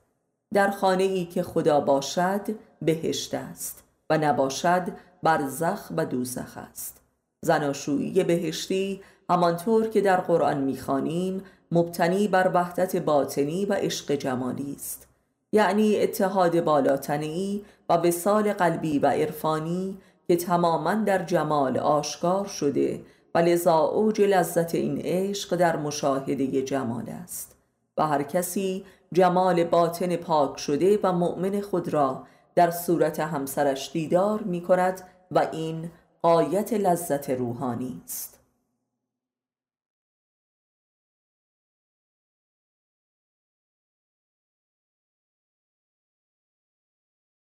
در 0.53 0.71
خانه 0.71 1.03
ای 1.03 1.25
که 1.25 1.43
خدا 1.43 1.79
باشد 1.79 2.41
بهشت 2.81 3.33
است 3.33 3.83
و 4.09 4.17
نباشد 4.17 4.83
برزخ 5.23 5.91
و 5.97 6.05
دوزخ 6.05 6.57
است. 6.57 7.01
زناشویی 7.41 8.23
بهشتی 8.23 9.01
همانطور 9.29 9.87
که 9.87 10.01
در 10.01 10.17
قرآن 10.17 10.57
می‌خوانیم 10.57 11.43
مبتنی 11.71 12.27
بر 12.27 12.51
وحدت 12.53 12.95
باطنی 12.95 13.65
و 13.65 13.73
عشق 13.73 14.11
جمالی 14.11 14.73
است. 14.75 15.04
یعنی 15.55 15.97
اتحاد 15.97 16.63
بالاتنی 16.63 17.65
و 17.89 17.93
وسال 17.93 18.53
قلبی 18.53 18.99
و 18.99 19.07
عرفانی 19.07 19.97
که 20.27 20.35
تماما 20.35 20.93
در 20.93 21.23
جمال 21.23 21.77
آشکار 21.77 22.45
شده 22.45 23.01
و 23.35 23.37
لذا 23.37 23.77
اوج 23.77 24.21
لذت 24.21 24.75
این 24.75 25.01
عشق 25.03 25.55
در 25.55 25.75
مشاهده 25.75 26.61
جمال 26.61 27.09
است. 27.09 27.55
و 27.97 28.07
هر 28.07 28.23
کسی 28.23 28.85
جمال 29.13 29.63
باطن 29.63 30.15
پاک 30.15 30.59
شده 30.59 30.99
و 31.03 31.11
مؤمن 31.11 31.61
خود 31.61 31.93
را 31.93 32.23
در 32.55 32.71
صورت 32.71 33.19
همسرش 33.19 33.91
دیدار 33.93 34.41
می 34.41 34.61
کند 34.61 35.01
و 35.31 35.47
این 35.51 35.91
قایت 36.21 36.73
لذت 36.73 37.29
روحانی 37.29 38.01
است. 38.05 38.34